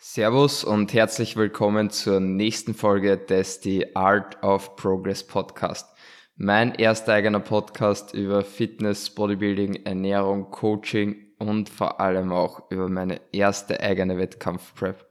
Servus 0.00 0.62
und 0.62 0.92
herzlich 0.92 1.34
willkommen 1.34 1.90
zur 1.90 2.20
nächsten 2.20 2.72
Folge 2.72 3.18
des 3.18 3.60
The 3.62 3.96
Art 3.96 4.40
of 4.44 4.76
Progress 4.76 5.26
Podcast. 5.26 5.88
Mein 6.36 6.72
erster 6.76 7.14
eigener 7.14 7.40
Podcast 7.40 8.14
über 8.14 8.44
Fitness, 8.44 9.10
Bodybuilding, 9.10 9.86
Ernährung, 9.86 10.52
Coaching 10.52 11.16
und 11.38 11.68
vor 11.68 12.00
allem 12.00 12.30
auch 12.30 12.70
über 12.70 12.88
meine 12.88 13.20
erste 13.32 13.80
eigene 13.80 14.18
Wettkampfprep. 14.18 15.04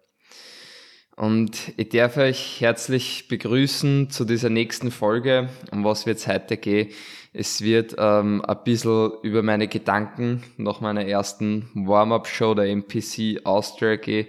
Und 1.18 1.74
ich 1.76 1.90
darf 1.90 2.16
euch 2.16 2.62
herzlich 2.62 3.28
begrüßen 3.28 4.10
zu 4.10 4.24
dieser 4.24 4.50
nächsten 4.50 4.92
Folge. 4.92 5.50
Um 5.72 5.84
was 5.84 6.06
wird 6.06 6.20
es 6.20 6.28
heute 6.28 6.56
gehen? 6.56 6.92
Es 7.34 7.62
wird 7.62 7.96
ähm, 7.98 8.42
ein 8.46 8.64
bisschen 8.64 9.12
über 9.24 9.44
meine 9.44 9.68
Gedanken 9.68 10.44
nach 10.58 10.80
meiner 10.80 11.06
ersten 11.06 11.70
Warm-Up-Show 11.74 12.54
der 12.54 12.68
MPC 12.68 13.46
Austria 13.46 13.96
gehen. 13.98 14.28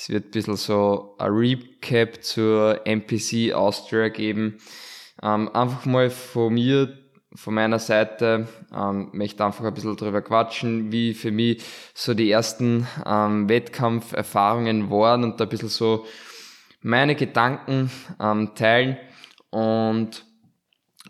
Es 0.00 0.08
wird 0.10 0.26
ein 0.26 0.30
bisschen 0.30 0.56
so 0.56 1.16
ein 1.18 1.32
Recap 1.32 2.22
zur 2.22 2.86
MPC 2.86 3.52
Austria 3.52 4.10
geben. 4.10 4.58
Ähm, 5.20 5.48
einfach 5.52 5.86
mal 5.86 6.08
von 6.08 6.54
mir, 6.54 6.96
von 7.34 7.54
meiner 7.54 7.80
Seite, 7.80 8.46
ähm, 8.72 9.08
möchte 9.12 9.44
einfach 9.44 9.64
ein 9.64 9.74
bisschen 9.74 9.96
drüber 9.96 10.22
quatschen, 10.22 10.92
wie 10.92 11.14
für 11.14 11.32
mich 11.32 11.64
so 11.94 12.14
die 12.14 12.30
ersten 12.30 12.86
ähm, 13.04 13.48
Wettkampferfahrungen 13.48 14.88
waren 14.88 15.24
und 15.24 15.42
ein 15.42 15.48
bisschen 15.48 15.68
so 15.68 16.06
meine 16.80 17.16
Gedanken 17.16 17.90
ähm, 18.20 18.52
teilen. 18.54 18.98
Und 19.50 20.24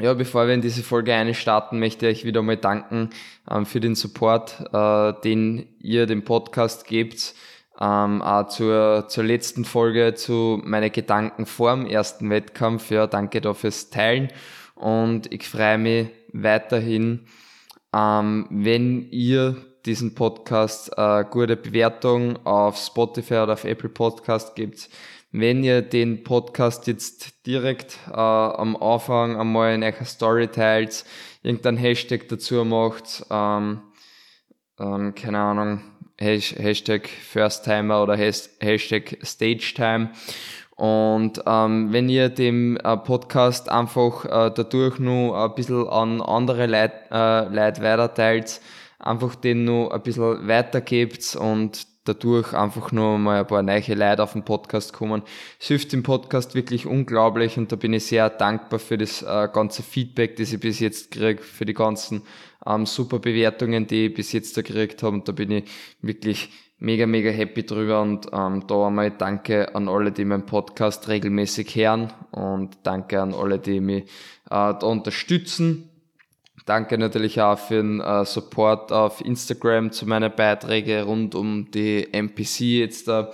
ja, 0.00 0.14
bevor 0.14 0.46
wir 0.46 0.54
in 0.54 0.62
diese 0.62 0.82
Folge 0.82 1.12
einstarten, 1.12 1.78
möchte 1.78 2.08
ich 2.08 2.24
wieder 2.24 2.40
mal 2.40 2.56
danken 2.56 3.10
ähm, 3.50 3.66
für 3.66 3.80
den 3.80 3.94
Support, 3.94 4.64
äh, 4.72 5.12
den 5.24 5.76
ihr 5.78 6.06
dem 6.06 6.24
Podcast 6.24 6.86
gebt. 6.86 7.34
Ähm, 7.80 8.22
auch 8.22 8.48
zur, 8.48 9.06
zur 9.08 9.24
letzten 9.24 9.64
Folge 9.64 10.14
zu 10.14 10.60
meine 10.64 10.90
Gedanken 10.90 11.46
vor 11.46 11.74
dem 11.74 11.86
ersten 11.86 12.30
Wettkampf. 12.30 12.90
Ja, 12.90 13.06
danke 13.06 13.40
da 13.40 13.54
fürs 13.54 13.90
Teilen. 13.90 14.28
Und 14.74 15.32
ich 15.32 15.48
freue 15.48 15.78
mich 15.78 16.08
weiterhin, 16.32 17.26
ähm, 17.94 18.46
wenn 18.50 19.08
ihr 19.10 19.56
diesen 19.86 20.14
Podcast 20.14 20.92
äh, 20.96 21.24
gute 21.30 21.56
Bewertung 21.56 22.44
auf 22.44 22.76
Spotify 22.76 23.34
oder 23.34 23.54
auf 23.54 23.64
Apple 23.64 23.88
Podcast 23.88 24.54
gibt 24.54 24.88
wenn 25.30 25.62
ihr 25.62 25.82
den 25.82 26.24
Podcast 26.24 26.86
jetzt 26.86 27.46
direkt 27.46 27.98
äh, 28.08 28.14
am 28.14 28.76
Anfang 28.76 29.38
einmal 29.38 29.74
in 29.74 29.82
eurer 29.82 30.04
Story 30.04 30.48
teilt, 30.48 31.04
irgendein 31.42 31.76
Hashtag 31.76 32.28
dazu 32.28 32.64
macht, 32.64 33.26
ähm, 33.30 33.82
ähm, 34.78 35.14
keine 35.14 35.38
Ahnung, 35.38 35.82
Hashtag 36.18 37.08
First-Timer 37.08 38.02
oder 38.02 38.16
Hashtag 38.16 39.18
Stage-Time. 39.22 40.10
Und 40.76 41.42
ähm, 41.44 41.92
wenn 41.92 42.08
ihr 42.08 42.28
dem 42.28 42.76
äh, 42.76 42.96
Podcast 42.96 43.68
einfach 43.68 44.24
äh, 44.24 44.52
dadurch 44.54 45.00
nur 45.00 45.36
ein 45.36 45.54
bisschen 45.54 45.88
an 45.88 46.20
andere 46.20 46.66
Leute, 46.66 46.94
äh, 47.10 47.48
Leute 47.52 47.82
weiterteilt, 47.82 48.60
einfach 49.00 49.34
den 49.34 49.64
nur 49.64 49.92
ein 49.92 50.02
bisschen 50.02 50.46
weitergebt 50.46 51.34
und 51.34 51.86
dadurch 52.08 52.54
einfach 52.54 52.92
nur 52.92 53.18
mal 53.18 53.40
ein 53.40 53.46
paar 53.46 53.62
neue 53.62 53.94
Leute 53.94 54.22
auf 54.22 54.32
den 54.32 54.44
Podcast 54.44 54.92
kommen. 54.92 55.22
Es 55.60 55.68
hilft 55.68 55.92
dem 55.92 56.02
Podcast 56.02 56.54
wirklich 56.54 56.86
unglaublich 56.86 57.58
und 57.58 57.70
da 57.70 57.76
bin 57.76 57.92
ich 57.92 58.06
sehr 58.06 58.30
dankbar 58.30 58.78
für 58.78 58.96
das 58.96 59.22
äh, 59.22 59.48
ganze 59.52 59.82
Feedback, 59.82 60.36
das 60.36 60.52
ich 60.52 60.60
bis 60.60 60.80
jetzt 60.80 61.10
kriege, 61.10 61.42
für 61.42 61.66
die 61.66 61.74
ganzen 61.74 62.22
ähm, 62.66 62.86
super 62.86 63.18
Bewertungen, 63.18 63.86
die 63.86 64.06
ich 64.06 64.14
bis 64.14 64.32
jetzt 64.32 64.56
da 64.56 64.62
gekriegt 64.62 65.02
habe 65.02 65.16
und 65.16 65.28
da 65.28 65.32
bin 65.32 65.50
ich 65.50 65.64
wirklich 66.00 66.50
mega, 66.78 67.06
mega 67.06 67.30
happy 67.30 67.64
drüber 67.64 68.00
und 68.02 68.26
ähm, 68.32 68.66
da 68.66 68.86
einmal 68.86 69.10
danke 69.10 69.74
an 69.74 69.88
alle, 69.88 70.12
die 70.12 70.24
meinen 70.24 70.46
Podcast 70.46 71.08
regelmäßig 71.08 71.74
hören 71.74 72.12
und 72.30 72.78
danke 72.84 73.20
an 73.20 73.34
alle, 73.34 73.58
die 73.58 73.80
mich 73.80 74.04
äh, 74.04 74.08
da 74.48 74.78
unterstützen 74.86 75.87
Danke 76.68 76.98
natürlich 76.98 77.40
auch 77.40 77.58
für 77.58 77.76
den 77.76 78.00
äh, 78.02 78.26
Support 78.26 78.92
auf 78.92 79.24
Instagram 79.24 79.90
zu 79.90 80.06
meinen 80.06 80.30
Beiträgen 80.30 81.02
rund 81.04 81.34
um 81.34 81.70
die 81.70 82.06
MPC 82.12 82.60
jetzt 82.60 83.08
da 83.08 83.32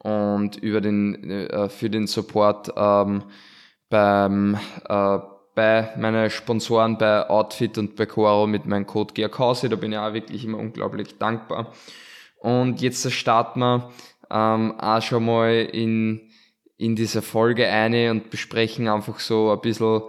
und 0.00 0.56
über 0.56 0.82
den, 0.82 1.30
äh, 1.30 1.70
für 1.70 1.88
den 1.88 2.06
Support 2.06 2.74
ähm, 2.76 3.22
beim, 3.88 4.58
äh, 4.86 5.18
bei 5.54 5.94
meinen 5.96 6.28
Sponsoren 6.28 6.98
bei 6.98 7.26
Outfit 7.30 7.78
und 7.78 7.96
bei 7.96 8.04
Coro 8.04 8.46
mit 8.46 8.66
meinem 8.66 8.86
Code 8.86 9.14
GRKC. 9.14 9.70
Da 9.70 9.76
bin 9.76 9.92
ich 9.92 9.98
auch 9.98 10.12
wirklich 10.12 10.44
immer 10.44 10.58
unglaublich 10.58 11.16
dankbar. 11.16 11.72
Und 12.40 12.82
jetzt 12.82 13.10
starten 13.10 13.60
wir 13.60 13.90
ähm, 14.30 14.78
auch 14.78 15.00
schon 15.00 15.24
mal 15.24 15.54
in, 15.54 16.20
in 16.76 16.96
diese 16.96 17.22
Folge 17.22 17.66
eine 17.66 18.10
und 18.10 18.28
besprechen 18.28 18.88
einfach 18.88 19.20
so 19.20 19.52
ein 19.52 19.60
bisschen 19.62 20.02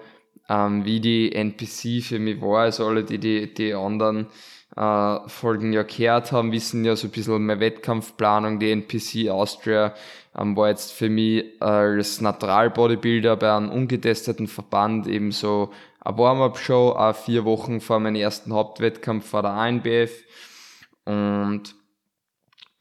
ähm, 0.50 0.85
wie 0.85 1.00
die 1.00 1.33
NPC 1.33 2.03
für 2.03 2.19
mich 2.19 2.41
war. 2.41 2.61
Also 2.61 2.85
alle, 2.88 3.03
die 3.03 3.17
die, 3.17 3.53
die 3.53 3.73
anderen 3.73 4.28
äh, 4.75 5.19
Folgen 5.28 5.73
ja 5.73 5.83
gehört 5.83 6.31
haben, 6.31 6.51
wissen 6.51 6.85
ja 6.85 6.95
so 6.95 7.07
ein 7.07 7.11
bisschen 7.11 7.45
meine 7.45 7.59
Wettkampfplanung. 7.59 8.59
Die 8.59 8.72
NPC 8.72 9.29
Austria 9.29 9.94
ähm, 10.38 10.56
war 10.56 10.69
jetzt 10.69 10.91
für 10.91 11.09
mich 11.09 11.61
als 11.61 12.22
Natural 12.22 12.69
Bodybuilder 12.69 13.38
bei 13.38 13.53
einem 13.53 13.69
ungetesteten 13.69 14.47
Verband 14.47 15.07
eben 15.07 15.31
so 15.31 15.72
eine 16.01 16.17
Warm-Up-Show, 16.17 16.91
auch 16.91 17.16
vier 17.16 17.45
Wochen 17.45 17.81
vor 17.81 18.00
meinem 18.00 18.16
ersten 18.16 18.53
Hauptwettkampf 18.53 19.27
vor 19.27 19.41
der 19.41 19.51
ANBF. 19.51 20.23
Und 21.06 21.75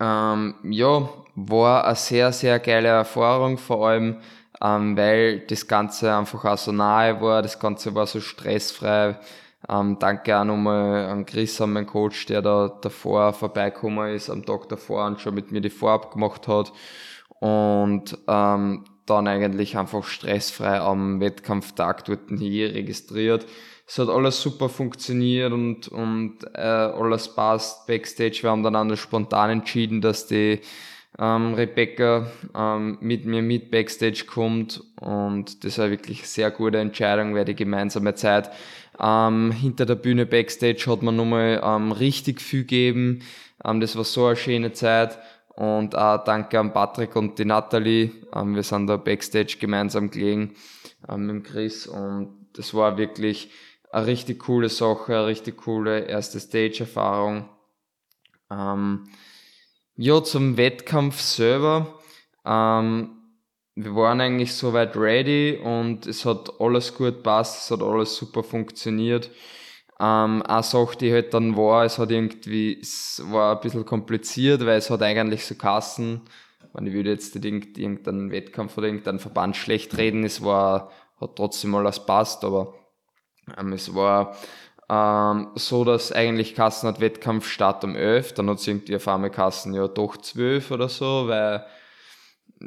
ähm, 0.00 0.54
ja, 0.64 1.08
war 1.34 1.84
eine 1.84 1.96
sehr, 1.96 2.32
sehr 2.32 2.58
geile 2.58 2.88
Erfahrung, 2.88 3.58
vor 3.58 3.88
allem 3.88 4.18
ähm, 4.64 4.96
weil 4.96 5.40
das 5.40 5.68
Ganze 5.68 6.14
einfach 6.14 6.44
auch 6.46 6.56
so 6.56 6.72
nahe 6.72 7.20
war, 7.20 7.42
das 7.42 7.58
Ganze 7.58 7.94
war 7.94 8.06
so 8.06 8.20
stressfrei. 8.20 9.18
Ähm, 9.68 9.98
danke 9.98 10.38
auch 10.38 10.44
nochmal 10.44 11.06
an 11.06 11.26
Chris, 11.26 11.60
an 11.60 11.72
meinen 11.72 11.86
Coach, 11.86 12.26
der 12.26 12.40
da 12.40 12.68
davor 12.80 13.34
vorbeigekommen 13.34 14.14
ist, 14.14 14.30
am 14.30 14.44
Tag 14.44 14.68
davor 14.70 15.06
und 15.06 15.20
schon 15.20 15.34
mit 15.34 15.52
mir 15.52 15.60
die 15.60 15.70
Vorab 15.70 16.12
gemacht 16.12 16.48
hat. 16.48 16.72
Und 17.40 18.16
ähm, 18.26 18.84
dann 19.04 19.28
eigentlich 19.28 19.76
einfach 19.76 20.04
stressfrei 20.04 20.80
am 20.80 21.20
Wettkampftag 21.20 22.06
dort 22.06 22.30
hier 22.38 22.74
registriert. 22.74 23.46
Es 23.86 23.98
hat 23.98 24.08
alles 24.08 24.40
super 24.40 24.70
funktioniert 24.70 25.52
und, 25.52 25.88
und 25.88 26.38
äh, 26.54 26.60
alles 26.60 27.34
passt. 27.34 27.86
Backstage, 27.86 28.38
wir 28.42 28.50
haben 28.50 28.62
dann 28.62 28.76
auch 28.76 28.96
spontan 28.96 29.50
entschieden, 29.50 30.00
dass 30.00 30.26
die 30.26 30.60
ähm, 31.18 31.54
Rebecca 31.54 32.26
ähm, 32.54 32.98
mit 33.00 33.24
mir 33.24 33.42
mit 33.42 33.70
Backstage 33.70 34.24
kommt 34.26 34.82
und 35.00 35.64
das 35.64 35.78
war 35.78 35.90
wirklich 35.90 36.18
eine 36.18 36.26
sehr 36.26 36.50
gute 36.50 36.78
Entscheidung, 36.78 37.34
weil 37.34 37.44
die 37.44 37.54
gemeinsame 37.54 38.14
Zeit 38.14 38.50
ähm, 38.98 39.52
hinter 39.52 39.86
der 39.86 39.94
Bühne 39.96 40.26
Backstage 40.26 40.84
hat 40.86 41.02
man 41.02 41.16
nochmal 41.16 41.60
ähm, 41.62 41.92
richtig 41.92 42.40
viel 42.40 42.62
gegeben. 42.62 43.22
Ähm, 43.64 43.80
das 43.80 43.96
war 43.96 44.04
so 44.04 44.26
eine 44.26 44.36
schöne 44.36 44.72
Zeit 44.72 45.18
und 45.56 45.96
auch 45.96 46.24
danke 46.24 46.58
an 46.58 46.72
Patrick 46.72 47.14
und 47.16 47.38
die 47.38 47.44
Natalie. 47.44 48.10
Ähm, 48.34 48.54
wir 48.54 48.62
sind 48.62 48.88
da 48.88 48.96
Backstage 48.96 49.56
gemeinsam 49.60 50.10
gelegen 50.10 50.54
ähm, 51.08 51.26
mit 51.26 51.44
Chris 51.44 51.86
und 51.86 52.48
das 52.54 52.74
war 52.74 52.96
wirklich 52.96 53.50
eine 53.90 54.06
richtig 54.06 54.40
coole 54.40 54.68
Sache, 54.68 55.16
eine 55.16 55.26
richtig 55.26 55.56
coole 55.58 56.00
erste 56.00 56.40
Stage-Erfahrung. 56.40 57.48
Ähm, 58.50 59.04
ja, 59.96 60.22
zum 60.22 60.56
Wettkampf 60.56 61.20
selber. 61.20 61.98
Ähm, 62.44 63.10
wir 63.76 63.94
waren 63.96 64.20
eigentlich 64.20 64.52
soweit 64.52 64.96
ready 64.96 65.58
und 65.62 66.06
es 66.06 66.24
hat 66.24 66.60
alles 66.60 66.94
gut 66.94 67.22
passt, 67.22 67.64
es 67.64 67.70
hat 67.70 67.82
alles 67.82 68.16
super 68.16 68.42
funktioniert. 68.42 69.30
Ähm, 70.00 70.42
eine 70.42 70.62
Sache, 70.62 70.96
die 70.98 71.12
halt 71.12 71.34
dann 71.34 71.56
war, 71.56 71.84
es 71.84 71.98
hat 71.98 72.10
irgendwie, 72.10 72.78
es 72.80 73.22
war 73.26 73.56
ein 73.56 73.60
bisschen 73.60 73.84
kompliziert, 73.84 74.60
weil 74.60 74.78
es 74.78 74.90
hat 74.90 75.02
eigentlich 75.02 75.44
so 75.44 75.54
Kassen, 75.54 76.22
ich 76.80 76.92
würde 76.92 77.10
jetzt 77.10 77.36
irgendeinen 77.36 78.32
Wettkampf 78.32 78.76
oder 78.76 78.88
irgendeinen 78.88 79.20
Verband 79.20 79.56
schlecht 79.56 79.96
reden, 79.96 80.24
es 80.24 80.42
war, 80.42 80.90
hat 81.20 81.36
trotzdem 81.36 81.74
alles 81.74 82.04
passt, 82.04 82.44
aber 82.44 82.74
ähm, 83.56 83.72
es 83.72 83.94
war 83.94 84.36
ähm, 84.88 85.48
so, 85.54 85.84
dass 85.84 86.12
eigentlich 86.12 86.54
Kassen 86.54 86.88
hat 86.88 87.00
Wettkampf 87.00 87.46
statt 87.46 87.84
um 87.84 87.96
11, 87.96 88.34
dann 88.34 88.50
hat 88.50 88.58
es 88.58 88.66
irgendwie 88.66 88.96
auf 88.96 89.04
Kassen 89.32 89.74
ja 89.74 89.88
doch 89.88 90.16
12 90.16 90.70
oder 90.70 90.88
so, 90.88 91.28
weil 91.28 91.64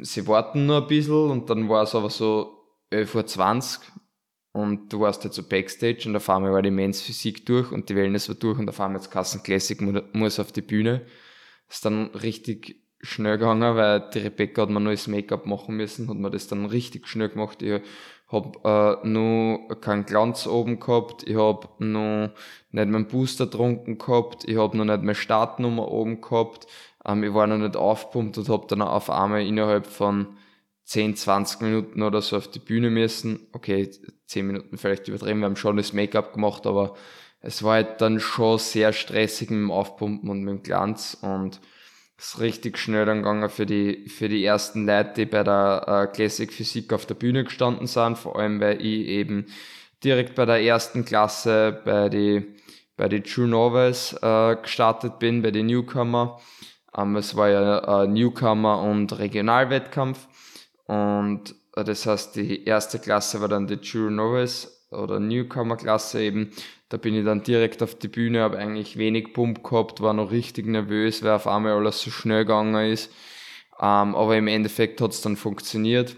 sie 0.00 0.26
warten 0.26 0.66
nur 0.66 0.82
ein 0.82 0.86
bisschen 0.86 1.30
und 1.30 1.50
dann 1.50 1.68
war 1.68 1.82
es 1.82 1.94
aber 1.94 2.10
so 2.10 2.64
11.20 2.90 3.78
Uhr 3.78 4.62
und 4.62 4.92
du 4.92 5.00
warst 5.00 5.22
halt 5.24 5.34
so 5.34 5.42
Backstage 5.42 6.08
und 6.08 6.16
auf 6.16 6.28
einmal 6.30 6.52
war 6.52 6.62
die 6.62 6.70
Men's 6.70 7.00
Physik 7.00 7.46
durch 7.46 7.70
und 7.70 7.88
die 7.88 7.96
Wellness 7.96 8.28
war 8.28 8.36
durch 8.36 8.58
und 8.58 8.68
auf 8.68 8.80
einmal 8.80 9.00
jetzt 9.00 9.10
Kassen 9.10 9.42
Classic 9.42 9.80
muss 10.12 10.40
auf 10.40 10.52
die 10.52 10.62
Bühne. 10.62 11.06
Ist 11.68 11.84
dann 11.84 12.06
richtig 12.06 12.82
schnell 13.00 13.38
gegangen, 13.38 13.76
weil 13.76 14.10
die 14.12 14.18
Rebecca 14.18 14.62
hat 14.62 14.70
mir 14.70 14.80
neues 14.80 15.06
Make-up 15.06 15.46
machen 15.46 15.76
müssen, 15.76 16.08
hat 16.08 16.16
mir 16.16 16.30
das 16.30 16.48
dann 16.48 16.66
richtig 16.66 17.06
schnell 17.06 17.28
gemacht. 17.28 17.62
Ich 17.62 17.82
hab 18.28 18.64
äh, 18.64 19.06
nur 19.06 19.68
keinen 19.80 20.04
Glanz 20.04 20.46
oben 20.46 20.78
gehabt, 20.78 21.26
ich 21.26 21.36
hab 21.36 21.80
noch 21.80 22.30
nicht 22.70 22.88
meinen 22.88 23.08
Booster 23.08 23.46
getrunken 23.46 23.98
gehabt, 23.98 24.46
ich 24.46 24.56
hab 24.56 24.74
noch 24.74 24.84
nicht 24.84 25.02
meine 25.02 25.14
Startnummer 25.14 25.90
oben 25.90 26.20
gehabt, 26.20 26.66
ähm, 27.06 27.24
ich 27.24 27.32
war 27.32 27.46
noch 27.46 27.58
nicht 27.58 27.76
aufpumpt 27.76 28.36
und 28.38 28.48
hab 28.48 28.68
dann 28.68 28.82
auf 28.82 29.08
einmal 29.10 29.46
innerhalb 29.46 29.86
von 29.86 30.36
10, 30.84 31.16
20 31.16 31.60
Minuten 31.62 32.02
oder 32.02 32.22
so 32.22 32.36
auf 32.36 32.48
die 32.48 32.60
Bühne 32.60 32.90
müssen. 32.90 33.46
Okay, 33.52 33.90
10 34.26 34.46
Minuten 34.46 34.78
vielleicht 34.78 35.08
übertrieben, 35.08 35.40
wir 35.40 35.46
haben 35.46 35.56
schon 35.56 35.76
das 35.76 35.92
Make-up 35.92 36.32
gemacht, 36.32 36.66
aber 36.66 36.94
es 37.40 37.62
war 37.62 37.74
halt 37.74 38.00
dann 38.00 38.20
schon 38.20 38.58
sehr 38.58 38.92
stressig 38.92 39.50
mit 39.50 39.58
dem 39.58 39.70
Aufpumpen 39.70 40.28
und 40.28 40.42
mit 40.42 40.54
dem 40.54 40.62
Glanz 40.62 41.16
und 41.20 41.60
ist 42.18 42.40
richtig 42.40 42.78
schnell 42.78 43.06
dann 43.06 43.18
gegangen 43.18 43.48
für 43.48 43.64
die, 43.64 44.08
für 44.08 44.28
die 44.28 44.44
ersten 44.44 44.86
Leute, 44.86 45.12
die 45.16 45.26
bei 45.26 45.44
der 45.44 45.84
äh, 45.86 46.14
Classic 46.14 46.52
Physik 46.52 46.92
auf 46.92 47.06
der 47.06 47.14
Bühne 47.14 47.44
gestanden 47.44 47.86
sind, 47.86 48.18
vor 48.18 48.38
allem 48.38 48.60
weil 48.60 48.80
ich 48.80 49.06
eben 49.06 49.46
direkt 50.02 50.34
bei 50.34 50.44
der 50.44 50.60
ersten 50.60 51.04
Klasse 51.04 51.80
bei 51.84 52.08
die, 52.08 52.44
bei 52.96 53.08
die 53.08 53.22
True 53.22 53.46
Novels 53.46 54.14
äh, 54.20 54.56
gestartet 54.56 55.20
bin, 55.20 55.42
bei 55.42 55.52
den 55.52 55.66
Newcomer. 55.66 56.40
Ähm, 56.96 57.14
es 57.16 57.36
war 57.36 57.48
ja 57.48 58.02
äh, 58.02 58.08
Newcomer 58.08 58.82
und 58.82 59.16
Regionalwettkampf. 59.16 60.26
Und 60.86 61.54
äh, 61.76 61.84
das 61.84 62.04
heißt, 62.04 62.34
die 62.34 62.64
erste 62.64 62.98
Klasse 62.98 63.40
war 63.40 63.48
dann 63.48 63.68
die 63.68 63.76
True 63.76 64.10
Novels 64.10 64.77
oder 64.90 65.20
Newcomer 65.20 65.76
Klasse 65.76 66.22
eben 66.22 66.52
da 66.88 66.96
bin 66.96 67.14
ich 67.14 67.24
dann 67.24 67.42
direkt 67.42 67.82
auf 67.82 67.94
die 67.96 68.08
Bühne, 68.08 68.40
habe 68.40 68.58
eigentlich 68.58 68.96
wenig 68.96 69.34
Pump 69.34 69.62
gehabt, 69.62 70.00
war 70.00 70.14
noch 70.14 70.30
richtig 70.30 70.66
nervös, 70.66 71.22
weil 71.22 71.32
auf 71.32 71.46
einmal 71.46 71.72
alles 71.72 72.00
so 72.00 72.10
schnell 72.10 72.44
gegangen 72.44 72.92
ist. 72.92 73.12
Ähm, 73.78 74.14
aber 74.14 74.36
im 74.36 74.48
Endeffekt 74.48 75.00
hat 75.00 75.12
es 75.12 75.20
dann 75.20 75.36
funktioniert. 75.36 76.16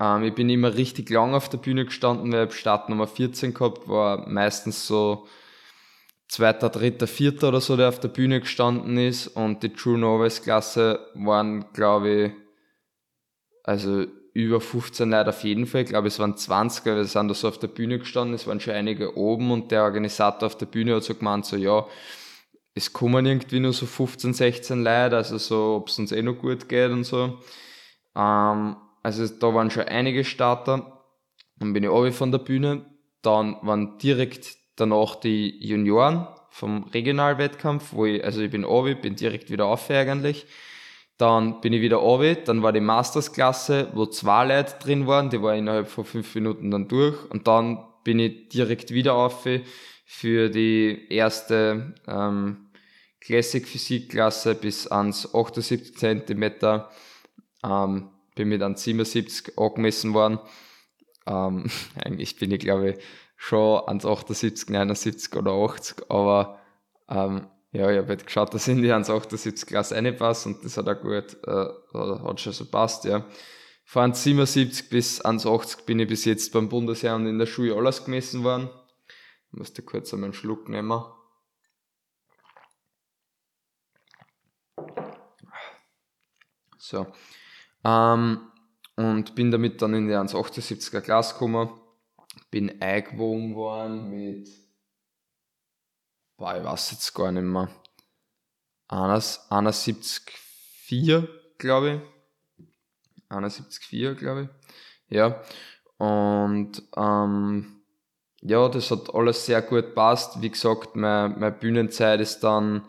Ähm, 0.00 0.24
ich 0.24 0.34
bin 0.34 0.50
immer 0.50 0.74
richtig 0.74 1.08
lang 1.10 1.34
auf 1.34 1.48
der 1.48 1.58
Bühne 1.58 1.84
gestanden, 1.84 2.32
weil 2.32 2.48
ich 2.48 2.54
Start 2.54 2.88
Nummer 2.88 3.06
14 3.06 3.54
gehabt, 3.54 3.88
war 3.88 4.28
meistens 4.28 4.86
so 4.88 5.28
zweiter, 6.28 6.68
dritter, 6.68 7.06
vierter 7.06 7.48
oder 7.48 7.60
so, 7.60 7.76
der 7.76 7.88
auf 7.88 8.00
der 8.00 8.08
Bühne 8.08 8.40
gestanden 8.40 8.98
ist. 8.98 9.28
Und 9.28 9.62
die 9.62 9.72
True 9.72 9.98
Novice 9.98 10.42
Klasse 10.42 11.06
waren, 11.14 11.72
glaube 11.72 12.10
ich, 12.10 12.32
also 13.62 14.06
über 14.32 14.60
15 14.60 15.10
Leute 15.10 15.30
auf 15.30 15.42
jeden 15.42 15.66
Fall. 15.66 15.82
Ich 15.82 15.88
glaube, 15.88 16.08
es 16.08 16.18
waren 16.18 16.36
20, 16.36 16.84
wir 16.84 17.04
sind 17.04 17.28
da 17.28 17.34
so 17.34 17.48
auf 17.48 17.58
der 17.58 17.68
Bühne 17.68 17.98
gestanden, 17.98 18.34
es 18.34 18.46
waren 18.46 18.60
schon 18.60 18.74
einige 18.74 19.16
oben 19.16 19.50
und 19.50 19.70
der 19.70 19.84
Organisator 19.84 20.46
auf 20.46 20.56
der 20.56 20.66
Bühne 20.66 20.96
hat 20.96 21.04
so 21.04 21.14
gemeint, 21.14 21.46
so, 21.46 21.56
ja, 21.56 21.86
es 22.74 22.92
kommen 22.92 23.26
irgendwie 23.26 23.60
nur 23.60 23.72
so 23.72 23.86
15, 23.86 24.32
16 24.32 24.84
Leute, 24.84 25.16
also 25.16 25.38
so, 25.38 25.76
ob 25.76 25.88
es 25.88 25.98
uns 25.98 26.12
eh 26.12 26.22
noch 26.22 26.34
gut 26.34 26.68
geht 26.68 26.90
und 26.90 27.04
so. 27.04 27.38
Ähm, 28.16 28.76
also 29.02 29.26
da 29.26 29.54
waren 29.54 29.70
schon 29.70 29.84
einige 29.84 30.24
Starter. 30.24 31.04
Dann 31.58 31.72
bin 31.72 31.82
ich 31.82 31.90
obi 31.90 32.12
von 32.12 32.30
der 32.30 32.38
Bühne. 32.38 32.86
Dann 33.22 33.56
waren 33.62 33.98
direkt 33.98 34.56
danach 34.76 35.16
die 35.16 35.58
Junioren 35.66 36.26
vom 36.50 36.84
Regionalwettkampf, 36.84 37.92
wo 37.92 38.06
ich, 38.06 38.24
also 38.24 38.40
ich 38.40 38.50
bin 38.50 38.64
obi, 38.64 38.94
bin 38.94 39.16
direkt 39.16 39.50
wieder 39.50 39.66
auf 39.66 39.90
eigentlich. 39.90 40.46
Dann 41.20 41.60
bin 41.60 41.74
ich 41.74 41.82
wieder 41.82 41.98
runter, 41.98 42.36
dann 42.46 42.62
war 42.62 42.72
die 42.72 42.80
Mastersklasse, 42.80 43.90
wo 43.92 44.06
zwei 44.06 44.46
Leute 44.46 44.76
drin 44.80 45.06
waren, 45.06 45.28
die 45.28 45.42
war 45.42 45.54
innerhalb 45.54 45.88
von 45.88 46.06
fünf 46.06 46.34
Minuten 46.34 46.70
dann 46.70 46.88
durch 46.88 47.14
und 47.30 47.46
dann 47.46 47.84
bin 48.04 48.18
ich 48.18 48.48
direkt 48.48 48.90
wieder 48.90 49.14
auf 49.14 49.46
für 50.06 50.48
die 50.48 51.08
erste 51.10 51.94
ähm, 52.08 52.70
Classic 53.20 53.68
Physikklasse 53.68 54.54
bis 54.54 54.86
ans 54.86 55.34
78 55.34 55.94
cm. 55.94 56.52
Ähm, 57.64 58.08
bin 58.34 58.48
mit 58.48 58.62
an 58.62 58.76
77 58.76 59.58
angemessen 59.58 60.14
worden. 60.14 60.38
Ähm, 61.26 61.66
eigentlich 62.02 62.38
bin 62.38 62.50
ich 62.50 62.60
glaube 62.60 62.92
ich 62.92 63.04
schon 63.36 63.82
ans 63.86 64.06
78, 64.06 64.70
79 64.70 65.36
oder 65.36 65.52
80, 65.52 66.10
aber 66.10 66.58
ähm, 67.10 67.46
ja, 67.72 67.90
ich 67.90 67.98
habe 67.98 68.08
halt 68.08 68.26
geschaut, 68.26 68.52
dass 68.52 68.66
in 68.66 68.82
die 68.82 68.92
1,78 68.92 69.66
Glas 69.66 69.92
reinpasst 69.92 70.46
und 70.46 70.64
das 70.64 70.76
hat 70.76 70.88
auch 70.88 71.00
gut, 71.00 71.36
äh, 71.46 71.68
hat 71.94 72.40
schon 72.40 72.52
so 72.52 72.64
passt, 72.64 73.04
ja. 73.04 73.24
Von 73.84 74.12
77 74.14 74.88
bis 74.88 75.24
1,80 75.24 75.84
bin 75.84 75.98
ich 75.98 76.08
bis 76.08 76.24
jetzt 76.24 76.52
beim 76.52 76.68
Bundesheer 76.68 77.16
und 77.16 77.26
in 77.26 77.38
der 77.38 77.46
Schule 77.46 77.74
alles 77.74 78.04
gemessen 78.04 78.44
worden. 78.44 78.70
Ich 79.52 79.58
musste 79.58 79.82
kurz 79.82 80.12
einmal 80.12 80.28
einen 80.28 80.34
Schluck 80.34 80.68
nehmen. 80.68 81.02
So. 86.78 87.06
Ähm, 87.84 88.50
und 88.96 89.34
bin 89.34 89.50
damit 89.50 89.82
dann 89.82 89.94
in 89.94 90.06
die 90.06 90.14
1,78er 90.14 91.00
Glas 91.00 91.32
gekommen. 91.32 91.70
Bin 92.50 92.80
eingewogen 92.80 93.54
worden 93.54 94.10
mit 94.10 94.48
boah, 96.40 96.56
ich 96.56 96.64
weiß 96.64 96.90
jetzt 96.92 97.12
gar 97.14 97.30
nicht 97.30 97.44
mehr, 97.44 97.68
71,4, 98.88 101.28
glaube 101.58 101.90
ich. 101.90 102.00
71,4, 103.28 104.14
glaube 104.14 104.44
ich. 104.44 104.48
Ja. 105.14 105.42
Und 105.98 106.82
ähm, 106.96 107.82
ja, 108.40 108.70
das 108.70 108.90
hat 108.90 109.14
alles 109.14 109.44
sehr 109.44 109.60
gut 109.60 109.94
passt. 109.94 110.40
Wie 110.40 110.48
gesagt, 110.50 110.96
meine, 110.96 111.28
meine 111.28 111.52
Bühnenzeit 111.52 112.20
ist 112.20 112.40
dann 112.40 112.86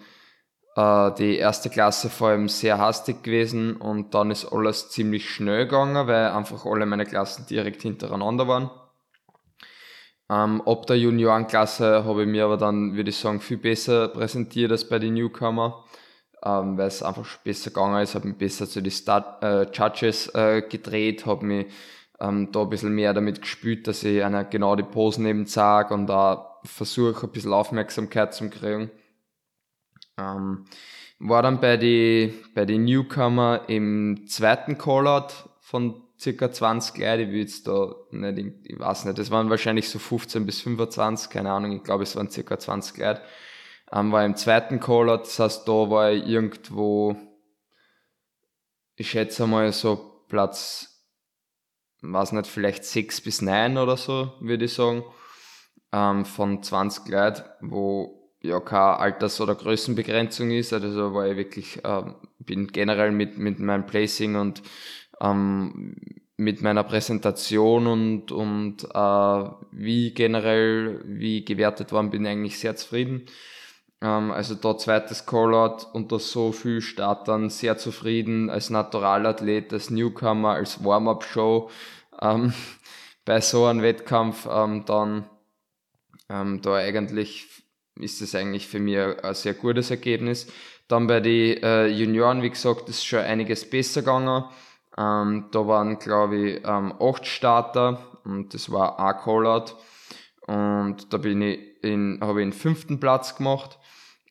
äh, 0.77 1.11
die 1.15 1.35
erste 1.35 1.69
Klasse 1.69 2.09
vor 2.09 2.29
allem 2.29 2.47
sehr 2.47 2.77
hastig 2.77 3.21
gewesen 3.21 3.75
und 3.75 4.15
dann 4.15 4.31
ist 4.31 4.45
alles 4.45 4.91
ziemlich 4.91 5.29
schnell 5.29 5.65
gegangen, 5.65 6.07
weil 6.07 6.29
einfach 6.29 6.65
alle 6.65 6.85
meine 6.85 7.05
Klassen 7.05 7.47
direkt 7.47 7.81
hintereinander 7.81 8.47
waren. 8.47 8.71
Ähm, 10.31 10.61
ab 10.65 10.87
der 10.87 10.97
Juniorenklasse 10.97 12.05
habe 12.05 12.21
ich 12.23 12.29
mir 12.29 12.45
aber 12.45 12.55
dann, 12.55 12.95
würde 12.95 13.09
ich 13.09 13.17
sagen, 13.17 13.41
viel 13.41 13.57
besser 13.57 14.07
präsentiert 14.07 14.71
als 14.71 14.87
bei 14.87 14.97
den 14.97 15.15
Newcomer, 15.15 15.83
ähm, 16.41 16.77
weil 16.77 16.87
es 16.87 17.03
einfach 17.03 17.37
besser 17.39 17.71
gegangen 17.71 18.01
ist, 18.01 18.15
habe 18.15 18.29
mich 18.29 18.37
besser 18.37 18.65
zu 18.65 18.81
den 18.81 18.93
Start, 18.93 19.43
äh, 19.43 19.69
Judges 19.73 20.33
äh, 20.33 20.61
gedreht, 20.61 21.25
habe 21.25 21.45
mich 21.45 21.67
ähm, 22.21 22.49
da 22.53 22.61
ein 22.61 22.69
bisschen 22.69 22.95
mehr 22.95 23.13
damit 23.13 23.41
gespielt, 23.41 23.87
dass 23.87 24.05
ich 24.05 24.23
einer 24.23 24.45
genau 24.45 24.77
die 24.77 24.83
Posen 24.83 25.25
eben 25.25 25.47
zeige 25.47 25.93
und 25.93 26.07
da 26.07 26.59
versuche, 26.63 27.27
ein 27.27 27.31
bisschen 27.33 27.51
Aufmerksamkeit 27.51 28.33
zu 28.33 28.49
kriegen. 28.49 28.89
Ähm, 30.17 30.63
war 31.19 31.43
dann 31.43 31.59
bei 31.59 31.75
den 31.75 32.33
bei 32.55 32.63
die 32.65 32.77
Newcomer 32.77 33.65
im 33.67 34.27
zweiten 34.27 34.77
Callout 34.77 35.33
von 35.59 36.01
circa 36.21 36.51
20 36.51 36.97
Leute, 36.99 37.31
will 37.31 37.39
jetzt 37.39 37.67
da 37.67 37.95
nicht, 38.11 38.55
ich 38.63 38.79
weiß 38.79 39.05
nicht, 39.05 39.17
das 39.17 39.31
waren 39.31 39.49
wahrscheinlich 39.49 39.89
so 39.89 39.97
15 39.97 40.45
bis 40.45 40.61
25, 40.61 41.31
keine 41.31 41.51
Ahnung, 41.51 41.71
ich 41.71 41.83
glaube 41.83 42.03
es 42.03 42.15
waren 42.15 42.29
circa 42.29 42.59
20 42.59 42.97
Leute. 42.97 43.21
Ähm, 43.91 44.11
war 44.11 44.23
im 44.23 44.35
zweiten 44.35 44.79
Caller, 44.79 45.17
das 45.17 45.39
heißt, 45.39 45.67
da 45.67 45.89
war 45.89 46.11
ich 46.11 46.25
irgendwo, 46.25 47.15
ich 48.95 49.09
schätze 49.09 49.47
mal 49.47 49.73
so 49.73 50.23
Platz, 50.29 51.07
weiß 52.01 52.33
nicht, 52.33 52.47
vielleicht 52.47 52.85
6 52.85 53.21
bis 53.21 53.41
9 53.41 53.77
oder 53.77 53.97
so, 53.97 54.33
würde 54.39 54.65
ich 54.65 54.73
sagen, 54.73 55.03
ähm, 55.91 56.23
von 56.23 56.61
20 56.61 57.07
Leuten, 57.09 57.43
wo 57.61 58.21
ja 58.41 58.59
keine 58.59 58.97
Alters- 58.97 59.41
oder 59.41 59.55
Größenbegrenzung 59.55 60.51
ist, 60.51 60.71
also 60.71 61.13
war 61.13 61.27
ich 61.27 61.37
wirklich, 61.37 61.79
ähm, 61.83 62.15
bin 62.39 62.67
generell 62.67 63.11
mit, 63.11 63.37
mit 63.37 63.59
meinem 63.59 63.85
Placing 63.85 64.35
und 64.35 64.61
ähm, 65.21 65.95
mit 66.37 66.61
meiner 66.61 66.83
Präsentation 66.83 67.87
und, 67.87 68.31
und 68.31 68.83
äh, 68.83 69.49
wie 69.71 70.13
generell, 70.13 71.01
wie 71.05 71.45
gewertet 71.45 71.91
worden 71.91 72.09
bin, 72.09 72.25
eigentlich 72.25 72.59
sehr 72.59 72.75
zufrieden. 72.75 73.27
Ähm, 74.01 74.31
also 74.31 74.55
da 74.55 74.77
zweites 74.77 75.25
Callout 75.25 75.85
unter 75.93 76.19
so 76.19 76.51
viel 76.51 76.81
Startern 76.81 77.49
sehr 77.49 77.77
zufrieden, 77.77 78.49
als 78.49 78.69
Naturalathlet, 78.69 79.71
als 79.71 79.91
Newcomer, 79.91 80.53
als 80.53 80.83
Warm-up-Show 80.83 81.69
ähm, 82.21 82.53
bei 83.25 83.39
so 83.41 83.65
einem 83.65 83.83
Wettkampf 83.83 84.47
ähm, 84.51 84.83
dann 84.85 85.25
ähm, 86.31 86.61
da 86.61 86.75
eigentlich 86.75 87.47
ist 87.99 88.21
es 88.21 88.35
eigentlich 88.35 88.67
für 88.67 88.79
mich 88.79 88.97
ein 88.97 89.33
sehr 89.35 89.53
gutes 89.53 89.91
Ergebnis. 89.91 90.47
Dann 90.87 91.07
bei 91.07 91.19
den 91.19 91.61
äh, 91.61 91.87
Junioren, 91.87 92.41
wie 92.41 92.49
gesagt, 92.49 92.89
ist 92.89 93.05
schon 93.05 93.19
einiges 93.19 93.69
besser 93.69 94.01
gegangen. 94.01 94.45
Ähm, 94.97 95.45
da 95.51 95.67
waren, 95.67 95.99
glaube 95.99 96.37
ich, 96.37 96.63
ähm, 96.65 96.93
acht 96.99 97.25
Starter 97.25 97.99
und 98.23 98.53
das 98.53 98.71
war 98.71 98.99
ein 98.99 99.17
Callout. 99.17 99.75
Und 100.47 101.13
da 101.13 101.17
bin 101.17 101.41
ich 101.41 101.83
in, 101.83 102.19
habe 102.21 102.41
ich 102.41 102.45
den 102.45 102.53
fünften 102.53 102.99
Platz 102.99 103.35
gemacht. 103.35 103.79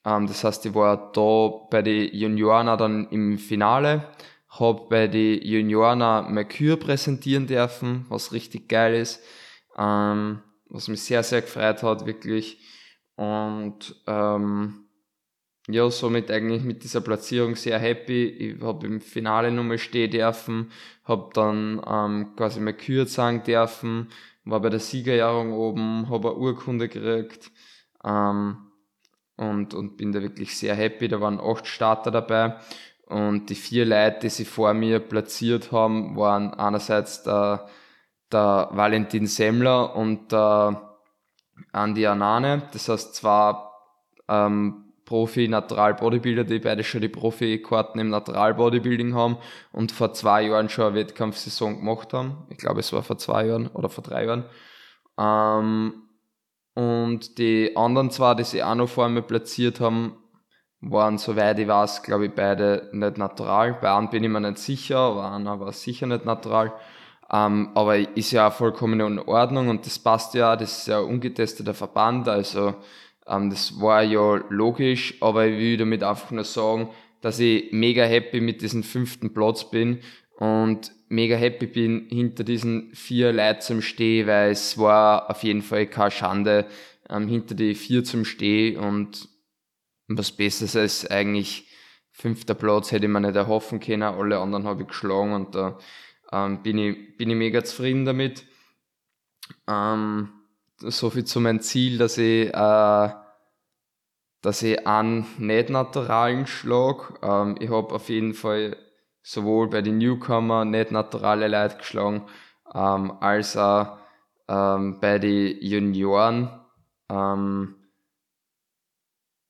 Ähm, 0.04 0.26
das 0.26 0.44
heißt, 0.44 0.66
ich 0.66 0.74
war 0.74 1.12
da 1.12 1.66
bei 1.70 1.82
den 1.82 2.14
Junioren 2.14 2.66
dann 2.78 3.08
im 3.10 3.38
Finale, 3.38 4.04
habe 4.48 4.86
bei 4.88 5.06
den 5.06 5.42
Junioren 5.42 6.32
Mercure 6.32 6.76
präsentieren 6.76 7.46
dürfen, 7.46 8.06
was 8.08 8.32
richtig 8.32 8.68
geil 8.68 8.94
ist, 8.94 9.22
ähm, 9.78 10.42
was 10.68 10.88
mich 10.88 11.02
sehr, 11.02 11.22
sehr 11.22 11.42
gefreut 11.42 11.82
hat, 11.82 12.06
wirklich. 12.06 12.58
Und 13.16 13.94
ähm, 14.06 14.89
ja, 15.72 15.90
somit 15.90 16.30
eigentlich 16.30 16.62
mit 16.62 16.84
dieser 16.84 17.00
Platzierung 17.00 17.56
sehr 17.56 17.78
happy. 17.78 18.24
Ich 18.24 18.62
habe 18.62 18.86
im 18.86 19.00
Finale 19.00 19.50
nochmal 19.50 19.78
stehen 19.78 20.10
dürfen, 20.10 20.70
habe 21.04 21.30
dann 21.34 21.80
ähm, 21.86 22.32
quasi 22.36 22.60
meine 22.60 22.76
Kür 22.76 23.06
sagen 23.06 23.42
dürfen, 23.42 24.08
war 24.44 24.60
bei 24.60 24.70
der 24.70 24.80
Siegerjahrung 24.80 25.52
oben, 25.52 26.08
habe 26.08 26.30
eine 26.30 26.38
Urkunde 26.38 26.88
gekriegt 26.88 27.50
ähm, 28.04 28.56
und, 29.36 29.74
und 29.74 29.96
bin 29.96 30.12
da 30.12 30.22
wirklich 30.22 30.56
sehr 30.56 30.74
happy. 30.74 31.08
Da 31.08 31.20
waren 31.20 31.40
acht 31.40 31.66
Starter 31.66 32.10
dabei 32.10 32.56
und 33.06 33.50
die 33.50 33.56
vier 33.56 33.86
Leute, 33.86 34.20
die 34.22 34.28
sie 34.28 34.44
vor 34.44 34.72
mir 34.72 35.00
platziert 35.00 35.72
haben, 35.72 36.16
waren 36.16 36.54
einerseits 36.54 37.24
der, 37.24 37.68
der 38.30 38.68
Valentin 38.72 39.26
Semmler 39.26 39.96
und 39.96 40.30
der 40.30 40.96
Andi 41.72 42.06
Anane. 42.06 42.62
Das 42.72 42.88
heißt, 42.88 43.16
zwei 43.16 43.56
ähm, 44.28 44.89
Profi-Natural-Bodybuilder, 45.10 46.44
die 46.44 46.60
beide 46.60 46.84
schon 46.84 47.00
die 47.00 47.08
Profi-Karten 47.08 47.98
im 47.98 48.10
Natural-Bodybuilding 48.10 49.12
haben 49.12 49.38
und 49.72 49.90
vor 49.90 50.12
zwei 50.12 50.42
Jahren 50.42 50.68
schon 50.68 50.84
eine 50.84 50.94
Wettkampfsaison 50.94 51.78
gemacht 51.78 52.12
haben. 52.12 52.46
Ich 52.48 52.58
glaube, 52.58 52.78
es 52.78 52.92
war 52.92 53.02
vor 53.02 53.18
zwei 53.18 53.46
Jahren 53.46 53.66
oder 53.66 53.88
vor 53.88 54.04
drei 54.04 54.26
Jahren. 54.26 54.44
Ähm, 55.18 55.94
und 56.74 57.38
die 57.38 57.76
anderen 57.76 58.12
zwei, 58.12 58.36
die 58.36 58.44
sie 58.44 58.62
auch 58.62 58.76
noch 58.76 58.88
vor 58.88 59.08
mir 59.08 59.22
platziert 59.22 59.80
haben, 59.80 60.16
waren, 60.80 61.18
soweit 61.18 61.58
ich 61.58 61.66
weiß, 61.66 62.04
glaube 62.04 62.26
ich, 62.26 62.32
beide 62.32 62.88
nicht 62.92 63.18
natural. 63.18 63.78
Bei 63.80 63.92
einem 63.92 64.10
bin 64.10 64.22
ich 64.22 64.30
mir 64.30 64.40
nicht 64.40 64.58
sicher, 64.58 65.12
bei 65.16 65.28
einer 65.28 65.58
war 65.58 65.72
sicher 65.72 66.06
nicht 66.06 66.24
natural. 66.24 66.72
Ähm, 67.32 67.70
aber 67.74 67.98
ist 68.16 68.30
ja 68.30 68.46
auch 68.46 68.52
vollkommen 68.52 69.00
in 69.00 69.18
Ordnung 69.18 69.70
und 69.70 69.86
das 69.86 69.98
passt 69.98 70.34
ja, 70.34 70.54
das 70.54 70.78
ist 70.78 70.86
ja 70.86 71.00
ein 71.00 71.06
ungetesteter 71.06 71.74
Verband, 71.74 72.28
also 72.28 72.74
ähm, 73.26 73.50
das 73.50 73.80
war 73.80 74.02
ja 74.02 74.36
logisch, 74.48 75.14
aber 75.20 75.46
ich 75.46 75.58
will 75.58 75.76
damit 75.76 76.02
einfach 76.02 76.30
nur 76.30 76.44
sagen, 76.44 76.90
dass 77.20 77.38
ich 77.38 77.72
mega 77.72 78.04
happy 78.04 78.40
mit 78.40 78.62
diesem 78.62 78.82
fünften 78.82 79.32
Platz 79.32 79.70
bin 79.70 80.00
und 80.38 80.92
mega 81.08 81.36
happy 81.36 81.66
bin, 81.66 82.06
hinter 82.08 82.44
diesen 82.44 82.94
vier 82.94 83.32
Leuten 83.32 83.60
zum 83.60 83.82
Stehen, 83.82 84.26
weil 84.26 84.52
es 84.52 84.78
war 84.78 85.28
auf 85.30 85.42
jeden 85.42 85.62
Fall 85.62 85.86
keine 85.86 86.10
Schande, 86.10 86.66
ähm, 87.08 87.28
hinter 87.28 87.54
die 87.54 87.74
vier 87.74 88.04
zum 88.04 88.24
Stehen 88.24 88.78
und 88.78 89.28
was 90.08 90.32
Besseres 90.32 90.76
als 90.76 91.06
eigentlich 91.10 91.68
fünfter 92.10 92.54
Platz 92.54 92.92
hätte 92.92 93.06
ich 93.06 93.12
mir 93.12 93.20
nicht 93.20 93.36
erhoffen 93.36 93.80
können. 93.80 94.02
Alle 94.02 94.38
anderen 94.38 94.64
habe 94.66 94.82
ich 94.82 94.88
geschlagen 94.88 95.32
und 95.32 95.54
da 95.54 95.78
ähm, 96.32 96.62
bin, 96.62 96.78
ich, 96.78 97.16
bin 97.16 97.30
ich 97.30 97.36
mega 97.36 97.62
zufrieden 97.64 98.04
damit. 98.04 98.44
Ähm, 99.68 100.30
so 100.80 101.10
viel 101.10 101.24
zu 101.24 101.40
meinem 101.40 101.60
Ziel, 101.60 101.98
dass 101.98 102.18
ich, 102.18 102.48
äh, 102.52 103.14
dass 104.40 104.62
ich 104.62 104.86
einen 104.86 105.26
nicht 105.38 105.70
naturalen 105.70 106.46
schlag. 106.46 107.18
Ähm, 107.22 107.56
ich 107.60 107.70
habe 107.70 107.94
auf 107.94 108.08
jeden 108.08 108.34
Fall 108.34 108.76
sowohl 109.22 109.68
bei 109.68 109.82
den 109.82 109.98
Newcomer 109.98 110.64
nicht 110.64 110.90
naturale 110.90 111.48
Leute 111.48 111.76
geschlagen, 111.76 112.26
ähm, 112.74 113.12
als 113.20 113.56
auch 113.56 113.98
ähm, 114.48 114.98
bei 115.00 115.18
den 115.18 115.58
Junioren 115.60 116.50
ähm, 117.10 117.76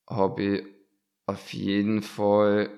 habe 0.09 0.43
ich 0.43 0.65
auf 1.25 1.53
jeden 1.53 2.01
Fall 2.01 2.69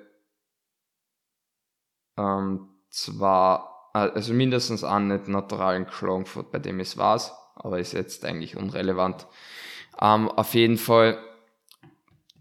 ähm, 2.16 2.70
zwar, 2.90 3.90
äh, 3.96 4.00
also 4.00 4.34
mindestens 4.34 4.84
einen 4.84 5.08
nicht 5.08 5.28
naturalen 5.28 5.86
geschlagen, 5.86 6.26
bei 6.52 6.60
dem 6.60 6.80
es 6.80 6.96
weiß 6.96 7.43
aber 7.56 7.80
ist 7.80 7.94
jetzt 7.94 8.26
eigentlich 8.26 8.58
unrelevant. 8.58 9.28
Ähm, 10.02 10.30
auf 10.30 10.54
jeden 10.54 10.78
Fall, 10.78 11.18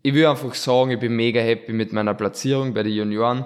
ich 0.02 0.14
will 0.14 0.26
einfach 0.26 0.54
sagen, 0.54 0.90
ich 0.90 1.00
bin 1.00 1.14
mega 1.14 1.40
happy 1.40 1.73
mit 1.73 1.92
meiner 1.92 2.14
Platzierung 2.14 2.75
bei 2.75 2.83
den 2.83 2.92
Junioren. 2.92 3.45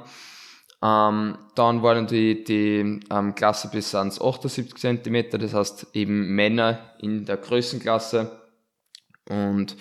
Ähm, 0.82 1.38
dann 1.54 1.82
waren 1.82 2.06
die, 2.06 2.44
die 2.44 3.00
ähm, 3.10 3.34
Klasse 3.34 3.68
bis 3.70 3.94
ans 3.94 4.20
78 4.20 4.76
cm, 4.76 5.30
das 5.30 5.54
heißt 5.54 5.86
eben 5.94 6.34
Männer 6.34 6.94
in 6.98 7.24
der 7.24 7.38
Größenklasse. 7.38 8.40
Und 9.28 9.76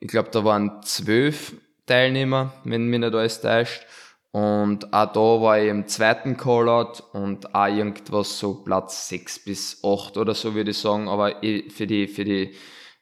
ich 0.00 0.08
glaube, 0.08 0.30
da 0.32 0.44
waren 0.44 0.82
zwölf 0.82 1.54
Teilnehmer, 1.86 2.52
wenn 2.64 2.88
mich 2.88 3.00
nicht 3.00 3.14
alles 3.14 3.40
täuscht. 3.40 3.86
Und 4.30 4.92
auch 4.92 5.12
da 5.12 5.20
war 5.20 5.58
ich 5.58 5.68
im 5.68 5.86
zweiten 5.86 6.36
Callout 6.36 7.02
und 7.12 7.54
auch 7.54 7.66
irgendwas 7.66 8.38
so 8.38 8.62
Platz 8.62 9.08
6 9.08 9.44
bis 9.44 9.82
8 9.82 10.18
oder 10.18 10.34
so 10.34 10.54
würde 10.54 10.72
ich 10.72 10.78
sagen. 10.78 11.08
Aber 11.08 11.36
für 11.70 11.86
die, 11.86 12.06
für 12.08 12.24
die 12.24 12.54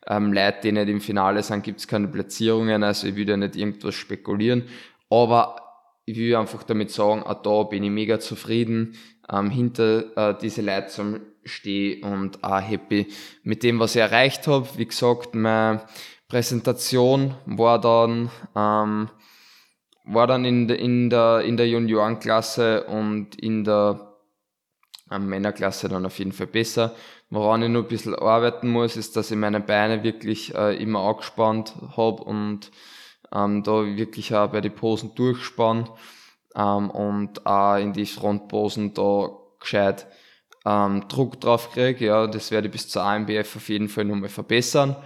ähm, 0.06 0.33
Leute, 0.33 0.59
die 0.62 0.73
nicht 0.73 0.88
im 0.88 1.00
Finale 1.00 1.42
sind, 1.42 1.64
gibt 1.64 1.80
es 1.80 1.88
keine 1.88 2.09
Platzierungen. 2.09 2.85
Also 2.85 3.09
ich 3.09 3.16
will 3.16 3.26
da 3.26 3.37
nicht 3.37 3.56
irgendwas 3.56 3.97
spekulieren. 3.97 4.64
Aber 5.11 5.56
ich 6.04 6.16
will 6.16 6.37
einfach 6.37 6.62
damit 6.62 6.92
sagen, 6.92 7.25
auch 7.25 7.42
da 7.42 7.64
bin 7.64 7.83
ich 7.83 7.90
mega 7.90 8.21
zufrieden, 8.21 8.97
ähm, 9.30 9.50
hinter 9.50 10.16
äh, 10.16 10.38
diese 10.40 10.62
Leute 10.62 10.87
zum 10.87 11.21
Stehen 11.45 12.04
und 12.04 12.42
auch 12.42 12.61
happy 12.61 13.09
mit 13.42 13.62
dem, 13.62 13.78
was 13.80 13.97
ich 13.97 14.00
erreicht 14.00 14.47
habe. 14.47 14.68
Wie 14.76 14.87
gesagt, 14.87 15.35
meine 15.35 15.83
Präsentation 16.28 17.35
war 17.47 17.80
dann 17.80 18.30
ähm, 18.56 19.09
war 20.07 20.27
dann 20.27 20.45
in, 20.45 20.69
in 20.69 21.11
der, 21.11 21.43
in 21.43 21.57
der 21.57 21.69
Juniorenklasse 21.69 22.85
und 22.85 23.35
in 23.37 23.65
der 23.65 24.15
ähm, 25.11 25.27
Männerklasse 25.27 25.89
dann 25.89 26.07
auf 26.07 26.19
jeden 26.19 26.33
Fall 26.33 26.47
besser. 26.47 26.95
Woran 27.29 27.63
ich 27.63 27.69
nur 27.69 27.83
ein 27.83 27.89
bisschen 27.89 28.15
arbeiten 28.15 28.69
muss, 28.71 28.97
ist, 28.97 29.17
dass 29.17 29.31
ich 29.31 29.37
meine 29.37 29.61
Beine 29.61 30.03
wirklich 30.05 30.55
äh, 30.55 30.81
immer 30.81 31.01
angespannt 31.01 31.75
habe 31.97 32.23
und 32.23 32.71
ähm, 33.33 33.63
da 33.65 33.85
wirklich 33.85 34.35
auch 34.35 34.51
bei 34.51 34.61
den 34.61 34.75
Posen 34.75 35.15
durchspann 35.15 35.89
ähm, 36.55 36.91
und 36.91 37.45
auch 37.45 37.77
in 37.77 37.93
die 37.93 38.07
Frontposen 38.07 38.95
da 38.95 39.31
gescheit 39.59 40.07
ähm, 40.65 41.09
Druck 41.09 41.41
drauf 41.41 41.73
kriege. 41.73 42.07
Ja, 42.07 42.27
das 42.29 42.53
werde 42.53 42.69
ich 42.69 42.73
bis 42.73 42.89
zur 42.89 43.03
AMBF 43.03 43.57
auf 43.57 43.69
jeden 43.69 43.89
Fall 43.89 44.05
nochmal 44.05 44.29
verbessern. 44.29 44.97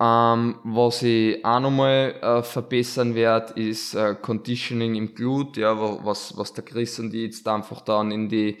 Ähm, 0.00 0.56
was 0.64 1.02
ich 1.02 1.44
auch 1.44 1.60
nochmal 1.60 2.16
äh, 2.20 2.42
verbessern 2.42 3.14
werde, 3.14 3.60
ist 3.60 3.94
äh, 3.94 4.16
Conditioning 4.20 4.96
im 4.96 5.14
Glut, 5.14 5.56
ja, 5.56 5.78
was, 6.04 6.36
was 6.36 6.52
der 6.52 6.64
Chris 6.64 6.98
und 6.98 7.14
ich 7.14 7.22
jetzt 7.22 7.46
einfach 7.46 7.80
dann 7.80 8.10
in 8.10 8.28
die, 8.28 8.58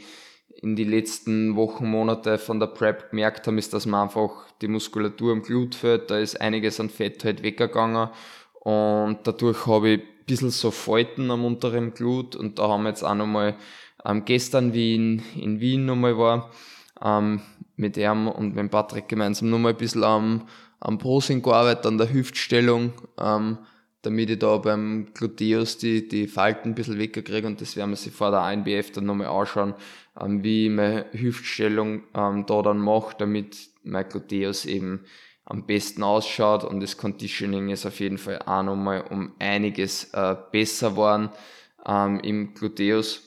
in 0.62 0.76
die 0.76 0.84
letzten 0.84 1.56
Wochen, 1.56 1.90
Monate 1.90 2.38
von 2.38 2.60
der 2.60 2.68
Prep 2.68 3.10
gemerkt 3.10 3.46
haben, 3.46 3.58
ist, 3.58 3.74
dass 3.74 3.84
man 3.84 4.04
einfach 4.04 4.30
die 4.62 4.68
Muskulatur 4.68 5.32
im 5.32 5.42
Glut 5.42 5.74
fällt, 5.74 6.10
da 6.10 6.18
ist 6.18 6.40
einiges 6.40 6.78
an 6.78 6.88
Fett 6.88 7.24
halt 7.24 7.42
weggegangen. 7.42 8.10
Und 8.60 9.18
dadurch 9.24 9.66
habe 9.66 9.90
ich 9.90 10.00
ein 10.00 10.24
bisschen 10.26 10.50
so 10.50 10.70
Falten 10.70 11.30
am 11.30 11.44
unteren 11.44 11.92
Glut. 11.94 12.36
Und 12.36 12.58
da 12.58 12.68
haben 12.68 12.84
wir 12.84 12.90
jetzt 12.90 13.02
auch 13.02 13.14
nochmal 13.14 13.56
ähm, 14.04 14.24
gestern, 14.24 14.72
wie 14.72 14.94
in, 14.94 15.22
in 15.34 15.60
Wien 15.60 15.84
nochmal 15.84 16.16
war, 16.16 16.50
ähm, 17.02 17.42
mit 17.76 17.96
ihm 17.96 18.28
und 18.28 18.54
mit 18.54 18.70
Patrick 18.70 19.08
gemeinsam 19.08 19.50
nochmal 19.50 19.72
ein 19.72 19.78
bisschen 19.78 20.04
am 20.04 20.46
am 20.84 20.98
Prosing 20.98 21.42
gearbeitet, 21.42 21.86
an 21.86 21.98
der 21.98 22.12
Hüftstellung, 22.12 22.92
ähm, 23.18 23.58
damit 24.02 24.28
ich 24.28 24.38
da 24.38 24.58
beim 24.58 25.08
Gluteus 25.14 25.78
die, 25.78 26.06
die 26.06 26.28
Falten 26.28 26.70
ein 26.70 26.74
bisschen 26.74 26.98
wegkriege. 26.98 27.46
Und 27.46 27.60
das 27.60 27.74
werden 27.74 27.90
wir 27.90 27.96
sich 27.96 28.12
vor 28.12 28.30
der 28.30 28.52
INBF 28.52 28.92
dann 28.92 29.06
nochmal 29.06 29.28
anschauen, 29.28 29.74
ähm, 30.20 30.44
wie 30.44 30.66
ich 30.66 30.70
meine 30.70 31.06
Hüftstellung 31.12 32.02
ähm, 32.14 32.44
da 32.46 32.60
dann 32.60 32.78
mache, 32.78 33.16
damit 33.18 33.56
mein 33.82 34.06
Gluteus 34.08 34.66
eben 34.66 35.06
am 35.46 35.66
besten 35.66 36.02
ausschaut. 36.02 36.64
Und 36.64 36.80
das 36.80 36.98
Conditioning 36.98 37.70
ist 37.70 37.86
auf 37.86 37.98
jeden 37.98 38.18
Fall 38.18 38.40
auch 38.44 38.62
nochmal 38.62 39.06
um 39.08 39.32
einiges 39.38 40.12
äh, 40.12 40.36
besser 40.52 40.90
geworden 40.90 41.30
ähm, 41.86 42.20
im 42.20 42.52
Gluteus. 42.52 43.22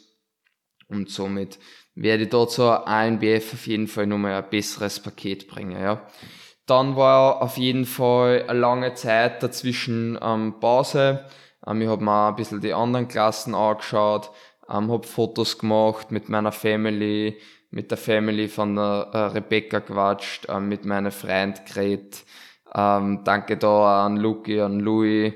Und 0.90 1.10
somit 1.10 1.58
werde 1.96 2.24
ich 2.24 2.30
da 2.30 2.48
zur 2.48 2.88
ANBF 2.88 3.54
auf 3.54 3.66
jeden 3.66 3.88
Fall 3.88 4.06
nochmal 4.06 4.34
ein 4.34 4.50
besseres 4.52 5.00
Paket 5.00 5.48
bringen, 5.48 5.82
ja. 5.82 6.08
Dann 6.68 6.98
war 6.98 7.42
auf 7.42 7.58
jeden 7.58 7.86
Fall 7.86 8.44
eine 8.48 8.60
lange 8.60 8.94
Zeit 8.94 9.42
dazwischen 9.42 10.20
ähm, 10.22 10.56
Pause. 10.60 11.24
Ähm, 11.66 11.82
ich 11.82 11.88
habe 11.88 12.04
mir 12.04 12.12
auch 12.12 12.30
ein 12.30 12.36
bisschen 12.36 12.60
die 12.60 12.74
anderen 12.74 13.08
Klassen 13.08 13.56
angeschaut, 13.56 14.32
ähm, 14.70 14.92
habe 14.92 15.08
Fotos 15.08 15.58
gemacht 15.58 16.12
mit 16.12 16.28
meiner 16.28 16.52
Family, 16.52 17.38
mit 17.72 17.90
der 17.90 17.98
Family 17.98 18.50
von 18.50 18.76
der 18.76 19.08
äh, 19.14 19.18
Rebecca 19.18 19.80
quatscht, 19.80 20.48
ähm, 20.50 20.68
mit 20.68 20.84
meiner 20.84 21.12
Freund 21.12 21.66
geredet. 21.66 22.26
Ähm, 22.76 23.22
danke 23.24 23.56
da 23.56 24.06
an 24.06 24.18
Luki, 24.18 24.60
an 24.60 24.82
Louis 24.82 25.34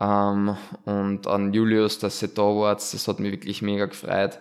ähm, 0.00 0.56
und 0.84 1.28
an 1.28 1.52
Julius, 1.52 2.00
dass 2.00 2.20
ihr 2.22 2.34
da 2.34 2.42
wart. 2.42 2.80
Das 2.80 3.06
hat 3.06 3.20
mich 3.20 3.30
wirklich 3.30 3.62
mega 3.62 3.86
gefreut. 3.86 4.40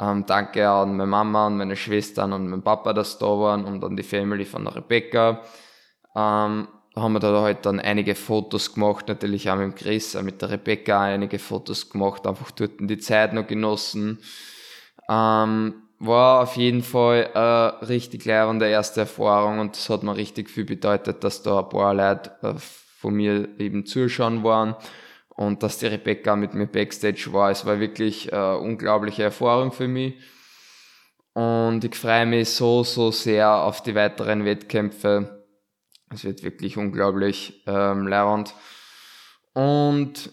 Ähm, 0.00 0.24
danke 0.26 0.66
an 0.66 0.96
meine 0.96 1.06
Mama, 1.06 1.48
an 1.48 1.58
meine 1.58 1.76
Schwestern 1.76 2.32
und 2.32 2.48
meinen 2.48 2.62
Papa, 2.62 2.94
dass 2.94 3.12
sie 3.12 3.18
da 3.18 3.26
waren 3.26 3.66
und 3.66 3.84
an 3.84 3.94
die 3.94 4.02
Family 4.02 4.46
von 4.46 4.64
der 4.64 4.76
Rebecca 4.76 5.42
ähm, 6.16 6.68
haben 6.94 7.12
wir 7.14 7.20
da 7.20 7.42
halt 7.42 7.64
dann 7.64 7.80
einige 7.80 8.14
Fotos 8.14 8.74
gemacht, 8.74 9.08
natürlich 9.08 9.50
auch 9.50 9.56
mit 9.56 9.76
Chris, 9.76 10.14
auch 10.14 10.22
mit 10.22 10.42
der 10.42 10.50
Rebecca 10.50 11.00
einige 11.00 11.38
Fotos 11.38 11.88
gemacht, 11.90 12.26
einfach 12.26 12.50
dort 12.50 12.72
die 12.78 12.98
Zeit 12.98 13.32
noch 13.32 13.46
genossen. 13.46 14.18
Ähm, 15.08 15.74
war 15.98 16.42
auf 16.42 16.56
jeden 16.56 16.82
Fall 16.82 17.30
eine 17.32 17.88
richtig 17.88 18.24
lehrende 18.24 18.68
erste 18.68 19.00
Erfahrung 19.00 19.60
und 19.60 19.76
das 19.76 19.88
hat 19.88 20.02
mir 20.02 20.16
richtig 20.16 20.50
viel 20.50 20.64
bedeutet, 20.64 21.22
dass 21.22 21.42
da 21.42 21.60
ein 21.60 21.68
paar 21.68 21.94
Leute 21.94 22.32
äh, 22.42 22.54
von 22.58 23.14
mir 23.14 23.48
eben 23.58 23.86
zuschauen 23.86 24.42
waren 24.44 24.76
und 25.28 25.62
dass 25.62 25.78
die 25.78 25.86
Rebecca 25.86 26.36
mit 26.36 26.54
mir 26.54 26.66
Backstage 26.66 27.32
war. 27.32 27.50
Es 27.50 27.64
war 27.64 27.80
wirklich 27.80 28.32
eine 28.32 28.58
unglaubliche 28.58 29.22
Erfahrung 29.22 29.72
für 29.72 29.88
mich. 29.88 30.14
Und 31.34 31.82
ich 31.84 31.94
freue 31.94 32.26
mich 32.26 32.50
so, 32.50 32.84
so 32.84 33.10
sehr 33.10 33.50
auf 33.50 33.82
die 33.82 33.94
weiteren 33.94 34.44
Wettkämpfe. 34.44 35.41
Es 36.12 36.24
wird 36.24 36.42
wirklich 36.42 36.76
unglaublich 36.76 37.62
ähm, 37.66 38.06
leibend. 38.06 38.54
Und 39.54 40.30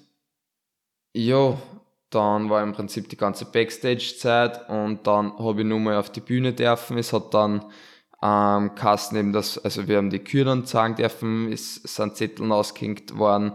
ja, 1.13 1.57
dann 2.09 2.49
war 2.49 2.63
im 2.63 2.73
Prinzip 2.73 3.09
die 3.09 3.17
ganze 3.17 3.45
Backstage-Zeit 3.45 4.69
und 4.69 5.05
dann 5.05 5.37
habe 5.37 5.61
ich 5.61 5.67
nur 5.67 5.79
mal 5.79 5.97
auf 5.97 6.11
die 6.11 6.21
Bühne 6.21 6.53
dürfen. 6.53 6.97
Es 6.97 7.13
hat 7.13 7.33
dann 7.33 7.65
ähm, 8.21 8.75
Kasten 8.75 9.15
eben 9.15 9.33
das, 9.33 9.57
also 9.57 9.87
wir 9.87 9.97
haben 9.97 10.09
die 10.09 10.19
Kür 10.19 10.45
dann 10.45 10.65
sagen 10.65 10.95
dürfen, 10.95 11.51
es 11.51 11.75
sind 11.75 12.17
Zettel 12.17 12.51
ausgehängt 12.51 13.17
worden, 13.17 13.53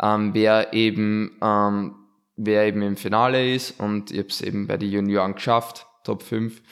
ähm, 0.00 0.32
wer 0.32 0.72
eben, 0.72 1.36
ähm, 1.42 1.96
wer 2.36 2.66
eben 2.66 2.82
im 2.82 2.96
Finale 2.96 3.54
ist 3.54 3.78
und 3.80 4.10
ich 4.10 4.18
habe 4.18 4.28
es 4.28 4.40
eben 4.40 4.66
bei 4.66 4.76
den 4.76 4.90
Junioren 4.90 5.34
geschafft, 5.34 5.86
Top 6.04 6.22
5 6.22 6.62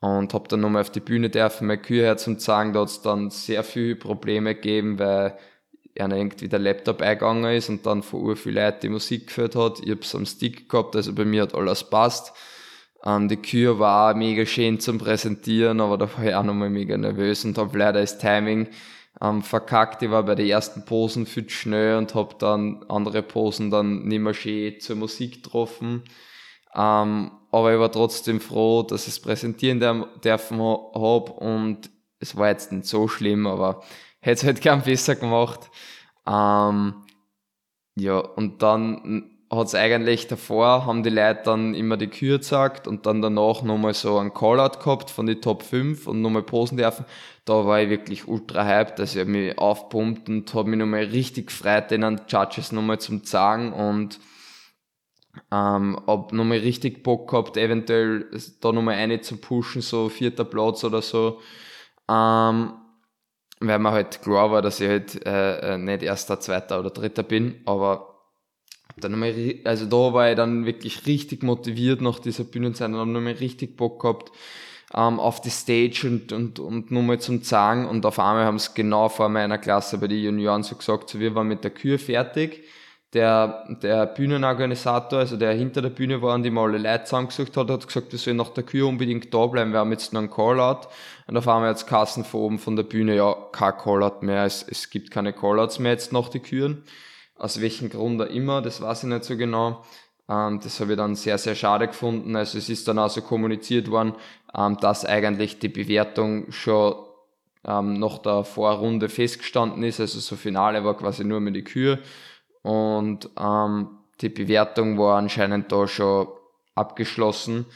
und 0.00 0.34
habe 0.34 0.48
dann 0.48 0.60
nochmal 0.60 0.82
auf 0.82 0.90
die 0.90 1.00
Bühne 1.00 1.30
dürfen, 1.30 1.66
meine 1.66 1.80
Kühe 1.80 2.02
her 2.02 2.16
zum 2.16 2.38
zeigen, 2.38 2.72
da 2.72 2.80
hat 2.80 2.88
es 2.88 3.02
dann 3.02 3.30
sehr 3.30 3.62
viele 3.62 3.96
Probleme 3.96 4.54
gegeben, 4.54 4.98
weil 4.98 5.36
einer 5.98 6.16
irgendwie 6.16 6.48
der 6.48 6.58
Laptop 6.58 7.02
eingegangen 7.02 7.52
ist 7.54 7.68
und 7.68 7.84
dann 7.84 8.02
von 8.02 8.22
ur 8.22 8.36
viel 8.36 8.54
Leute 8.54 8.80
die 8.82 8.88
Musik 8.88 9.26
geführt 9.26 9.56
hat. 9.56 9.80
Ich 9.80 9.90
hab's 9.90 10.14
am 10.14 10.24
Stick 10.24 10.68
gehabt, 10.68 10.96
also 10.96 11.14
bei 11.14 11.24
mir 11.24 11.42
hat 11.42 11.54
alles 11.54 11.84
passt. 11.84 12.32
Ähm, 13.04 13.28
die 13.28 13.36
Kühe 13.36 13.78
war 13.78 14.14
mega 14.14 14.44
schön 14.46 14.80
zum 14.80 14.98
Präsentieren, 14.98 15.80
aber 15.80 15.98
da 15.98 16.08
war 16.16 16.24
ich 16.24 16.34
auch 16.34 16.42
nochmal 16.42 16.70
mega 16.70 16.96
nervös 16.96 17.44
und 17.44 17.58
habe 17.58 17.78
leider 17.78 18.00
das 18.00 18.18
Timing 18.18 18.68
ähm, 19.20 19.42
verkackt. 19.42 20.02
Ich 20.02 20.10
war 20.10 20.22
bei 20.22 20.34
den 20.34 20.48
ersten 20.48 20.84
Posen 20.84 21.26
viel 21.26 21.46
zu 21.46 21.54
schnell 21.54 21.96
und 21.96 22.14
habe 22.14 22.34
dann 22.38 22.84
andere 22.88 23.22
Posen 23.22 23.70
dann 23.70 24.04
nicht 24.04 24.20
mehr 24.20 24.34
schön 24.34 24.80
zur 24.80 24.96
Musik 24.96 25.42
getroffen. 25.42 26.04
Ähm, 26.74 27.30
aber 27.50 27.72
ich 27.72 27.80
war 27.80 27.92
trotzdem 27.92 28.40
froh, 28.40 28.82
dass 28.82 29.02
ich 29.02 29.14
es 29.14 29.20
präsentieren 29.20 29.80
dürfen 30.24 30.58
habe 30.58 31.32
und 31.32 31.90
es 32.18 32.36
war 32.36 32.48
jetzt 32.48 32.72
nicht 32.72 32.86
so 32.86 33.08
schlimm, 33.08 33.46
aber 33.46 33.82
hätte 34.20 34.40
es 34.40 34.44
halt 34.44 34.60
gern 34.60 34.82
besser 34.82 35.16
gemacht. 35.16 35.70
Ähm, 36.26 36.94
ja, 37.96 38.18
und 38.18 38.62
dann 38.62 39.30
hat 39.50 39.66
es 39.66 39.74
eigentlich 39.74 40.28
davor, 40.28 40.86
haben 40.86 41.02
die 41.02 41.10
Leute 41.10 41.40
dann 41.44 41.74
immer 41.74 41.96
die 41.96 42.06
Kür 42.06 42.38
gesagt 42.38 42.86
und 42.86 43.06
dann 43.06 43.20
danach 43.20 43.62
nochmal 43.62 43.94
so 43.94 44.16
einen 44.18 44.32
Callout 44.32 44.78
gehabt 44.78 45.10
von 45.10 45.26
den 45.26 45.40
Top 45.40 45.64
5 45.64 46.06
und 46.06 46.22
nochmal 46.22 46.44
posen 46.44 46.78
dürfen. 46.78 47.04
Da 47.46 47.66
war 47.66 47.82
ich 47.82 47.90
wirklich 47.90 48.28
ultra 48.28 48.64
hyped, 48.64 49.00
also 49.00 49.18
ich 49.18 49.20
habe 49.20 49.30
mich 49.30 49.58
aufpumpt 49.58 50.28
und 50.28 50.54
habe 50.54 50.70
mich 50.70 50.78
nochmal 50.78 51.04
richtig 51.04 51.48
gefreut, 51.48 51.90
den 51.90 52.20
Judges 52.28 52.70
nochmal 52.70 53.00
zum 53.00 53.24
sagen 53.24 53.72
und 53.72 54.20
ähm, 55.52 56.00
hab 56.06 56.32
nochmal 56.32 56.58
richtig 56.58 57.02
Bock 57.02 57.30
gehabt, 57.30 57.56
eventuell 57.56 58.26
da 58.60 58.72
nochmal 58.72 58.96
eine 58.96 59.20
zu 59.20 59.36
pushen, 59.36 59.82
so 59.82 60.08
vierter 60.08 60.44
Platz 60.44 60.84
oder 60.84 61.02
so. 61.02 61.40
Ähm, 62.08 62.72
weil 63.60 63.78
mir 63.78 63.90
halt 63.90 64.22
klar 64.22 64.50
war, 64.50 64.62
dass 64.62 64.80
ich 64.80 64.88
halt 64.88 65.26
äh, 65.26 65.74
äh, 65.74 65.78
nicht 65.78 66.02
erster, 66.02 66.40
zweiter 66.40 66.80
oder 66.80 66.90
dritter 66.90 67.22
bin, 67.22 67.60
aber 67.66 68.06
dann 68.96 69.12
nochmal, 69.12 69.34
also 69.64 69.86
da 69.86 70.12
war 70.12 70.30
ich 70.30 70.36
dann 70.36 70.66
wirklich 70.66 71.06
richtig 71.06 71.42
motiviert 71.42 72.00
nach 72.00 72.18
dieser 72.18 72.44
Bühnenzeit 72.44 72.88
und 72.88 72.96
habe 72.96 73.10
nochmal 73.10 73.34
richtig 73.34 73.76
Bock 73.76 74.02
gehabt 74.02 74.32
ähm, 74.94 75.20
auf 75.20 75.40
die 75.40 75.50
Stage 75.50 76.06
und, 76.06 76.32
und, 76.32 76.58
und 76.58 76.90
nochmal 76.90 77.20
zum 77.20 77.42
Sagen 77.42 77.86
und 77.86 78.04
auf 78.04 78.18
einmal 78.18 78.44
haben 78.44 78.56
es 78.56 78.74
genau 78.74 79.08
vor 79.08 79.28
meiner 79.28 79.58
Klasse 79.58 79.98
bei 79.98 80.08
den 80.08 80.22
Junioren 80.22 80.62
so 80.62 80.74
gesagt, 80.74 81.10
so 81.10 81.20
wir 81.20 81.34
waren 81.34 81.48
mit 81.48 81.62
der 81.62 81.70
Kür 81.70 81.98
fertig 81.98 82.64
der, 83.12 83.64
der 83.82 84.06
Bühnenorganisator, 84.06 85.18
also 85.18 85.36
der 85.36 85.52
hinter 85.52 85.82
der 85.82 85.90
Bühne 85.90 86.22
war 86.22 86.34
und 86.34 86.44
die 86.44 86.50
mal 86.50 86.68
alle 86.68 86.78
Leute 86.78 87.04
zusammengesucht 87.04 87.56
hat, 87.56 87.68
hat 87.68 87.86
gesagt, 87.86 88.12
wir 88.12 88.18
sollen 88.18 88.36
nach 88.36 88.50
der 88.50 88.62
Kür 88.62 88.86
unbedingt 88.86 89.34
da 89.34 89.46
bleiben, 89.46 89.72
wir 89.72 89.80
haben 89.80 89.90
jetzt 89.90 90.12
noch 90.12 90.20
einen 90.20 90.30
Callout. 90.30 90.88
Und 91.26 91.36
auf 91.36 91.48
einmal 91.48 91.70
jetzt 91.70 91.88
Kassen 91.88 92.24
von 92.24 92.40
oben 92.40 92.58
von 92.58 92.76
der 92.76 92.84
Bühne, 92.84 93.16
ja, 93.16 93.34
kein 93.52 93.76
Callout 93.76 94.24
mehr, 94.24 94.44
es, 94.44 94.64
es 94.68 94.90
gibt 94.90 95.10
keine 95.10 95.32
Callouts 95.32 95.80
mehr 95.80 95.92
jetzt 95.92 96.12
nach 96.12 96.28
die 96.28 96.40
Küren. 96.40 96.84
Aus 97.36 97.60
welchem 97.60 97.90
Grund 97.90 98.20
auch 98.22 98.26
immer, 98.26 98.62
das 98.62 98.80
weiß 98.80 99.04
ich 99.04 99.08
nicht 99.08 99.24
so 99.24 99.36
genau. 99.36 99.84
Ähm, 100.28 100.60
das 100.62 100.78
habe 100.78 100.92
ich 100.92 100.96
dann 100.96 101.16
sehr, 101.16 101.38
sehr 101.38 101.56
schade 101.56 101.88
gefunden. 101.88 102.36
Also 102.36 102.58
es 102.58 102.68
ist 102.68 102.86
dann 102.86 102.98
auch 102.98 103.10
so 103.10 103.22
kommuniziert 103.22 103.90
worden, 103.90 104.14
ähm, 104.54 104.76
dass 104.80 105.04
eigentlich 105.04 105.58
die 105.58 105.68
Bewertung 105.68 106.52
schon 106.52 106.94
ähm, 107.66 107.94
nach 107.94 108.18
der 108.18 108.44
Vorrunde 108.44 109.08
festgestanden 109.08 109.82
ist. 109.82 109.98
Also 109.98 110.20
so 110.20 110.36
Finale 110.36 110.84
war 110.84 110.96
quasi 110.96 111.24
nur 111.24 111.40
mit 111.40 111.56
die 111.56 111.64
Kür 111.64 111.98
und 112.62 113.30
ähm, 113.38 113.98
die 114.20 114.28
Bewertung 114.28 114.98
war 114.98 115.16
anscheinend 115.16 115.72
da 115.72 115.86
schon 115.86 116.28
abgeschlossen. 116.74 117.66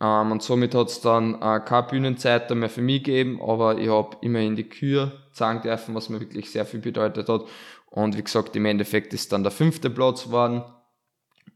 Ähm, 0.00 0.32
und 0.32 0.42
somit 0.42 0.74
hat 0.74 0.88
es 0.88 1.00
dann 1.00 1.40
äh, 1.40 1.60
keine 1.60 1.86
Bühnenzeit 1.88 2.50
mehr 2.54 2.68
für 2.68 2.82
mich 2.82 3.02
gegeben, 3.02 3.40
aber 3.42 3.78
ich 3.78 3.88
habe 3.88 4.16
immerhin 4.20 4.56
die 4.56 4.68
Kür 4.68 5.12
zeigen 5.32 5.62
dürfen, 5.62 5.94
was 5.94 6.08
mir 6.08 6.20
wirklich 6.20 6.50
sehr 6.50 6.66
viel 6.66 6.80
bedeutet 6.80 7.28
hat. 7.28 7.42
Und 7.86 8.16
wie 8.16 8.22
gesagt, 8.22 8.54
im 8.56 8.66
Endeffekt 8.66 9.14
ist 9.14 9.32
dann 9.32 9.42
der 9.42 9.52
fünfte 9.52 9.88
Platz 9.88 10.24
geworden. 10.24 10.62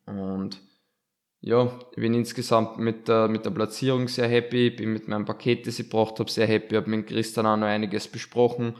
Und 0.06 0.60
ja, 1.42 1.78
ich 1.92 1.96
bin 1.96 2.14
insgesamt 2.14 2.78
mit 2.78 3.08
der, 3.08 3.28
mit 3.28 3.44
der 3.44 3.50
Platzierung 3.50 4.08
sehr 4.08 4.28
happy, 4.28 4.70
bin 4.70 4.92
mit 4.92 5.08
meinem 5.08 5.24
Paket, 5.24 5.66
das 5.66 5.78
ich 5.78 5.90
gebracht 5.90 6.18
habe, 6.18 6.30
sehr 6.30 6.46
happy, 6.46 6.76
habe 6.76 6.90
mit 6.90 7.06
Christian 7.06 7.46
auch 7.46 7.56
noch 7.56 7.66
einiges 7.66 8.08
besprochen. 8.08 8.76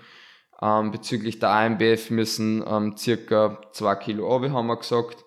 Ähm, 0.63 0.91
bezüglich 0.91 1.39
der 1.39 1.51
AMBF 1.51 2.11
müssen 2.11 2.63
ähm, 2.67 2.97
circa 2.97 3.61
zwei 3.73 3.95
Kilo 3.97 4.29
runter, 4.29 4.53
haben 4.53 4.67
wir 4.67 4.77
gesagt. 4.77 5.25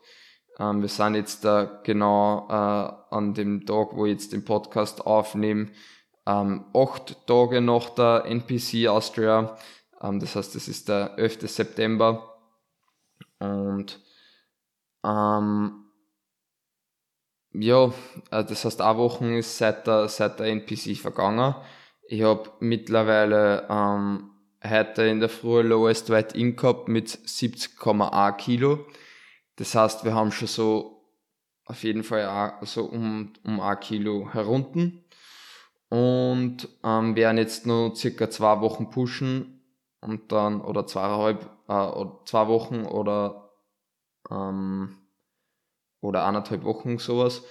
Ähm, 0.60 0.82
wir 0.82 0.90
sind 0.90 1.16
jetzt 1.16 1.44
da 1.44 1.82
genau 1.84 2.48
äh, 2.50 3.16
an 3.16 3.34
dem 3.34 3.66
Tag, 3.66 3.96
wo 3.96 4.06
ich 4.06 4.14
jetzt 4.14 4.34
den 4.34 4.46
Podcast 4.46 5.06
aufnehme, 5.06 5.72
ähm, 6.28 6.66
acht 6.74 7.26
Tage 7.28 7.62
nach 7.62 7.90
der 7.90 8.26
NPC 8.26 8.88
Austria. 8.88 9.58
Ähm, 10.02 10.20
das 10.20 10.36
heißt, 10.36 10.56
das 10.56 10.68
ist 10.68 10.88
der 10.90 11.18
11. 11.18 11.50
September. 11.50 12.30
Und 13.40 14.00
ähm, 15.04 15.86
ja, 17.54 17.86
äh, 18.32 18.44
das 18.46 18.66
heißt, 18.66 18.82
eine 18.82 18.98
Woche 18.98 19.38
ist 19.38 19.58
seit 19.58 19.88
der, 19.88 20.08
seit 20.10 20.40
der 20.40 20.48
NPC 20.48 20.96
vergangen. 20.98 21.56
Ich 22.08 22.22
habe 22.22 22.52
mittlerweile 22.60 23.68
ähm, 23.70 24.33
heute 24.64 25.04
in 25.04 25.20
der 25.20 25.30
Früh 25.30 25.62
Lowest 25.62 26.10
Weight 26.10 26.34
In 26.34 26.56
gehabt 26.56 26.88
mit 26.88 27.10
70,1 27.10 28.38
Kilo. 28.38 28.86
Das 29.58 29.76
heißt, 29.76 30.06
wir 30.06 30.16
haben 30.16 30.32
schon 30.32 30.48
so 30.48 31.04
auf 31.66 31.84
jeden 31.84 32.04
Fall 32.04 32.58
so 32.62 32.86
um, 32.86 33.34
um 33.44 33.60
1 33.60 33.80
Kilo 33.82 34.30
herunten. 34.32 35.04
Und 35.90 36.68
ähm, 36.84 37.16
werden 37.16 37.38
jetzt 37.38 37.68
nur 37.68 37.96
circa 37.96 38.30
zwei 38.30 38.62
Wochen 38.62 38.90
pushen 38.90 39.62
und 40.02 40.32
dann 40.32 40.60
oder 40.62 40.88
zweieinhalb 40.88 41.44
äh, 41.68 42.06
zwei 42.26 42.48
Wochen 42.48 42.86
oder 42.86 43.52
ähm, 44.32 44.98
oder 46.02 46.26
eineinhalb 46.26 46.64
Wochen 46.64 46.98
sowas. 46.98 47.44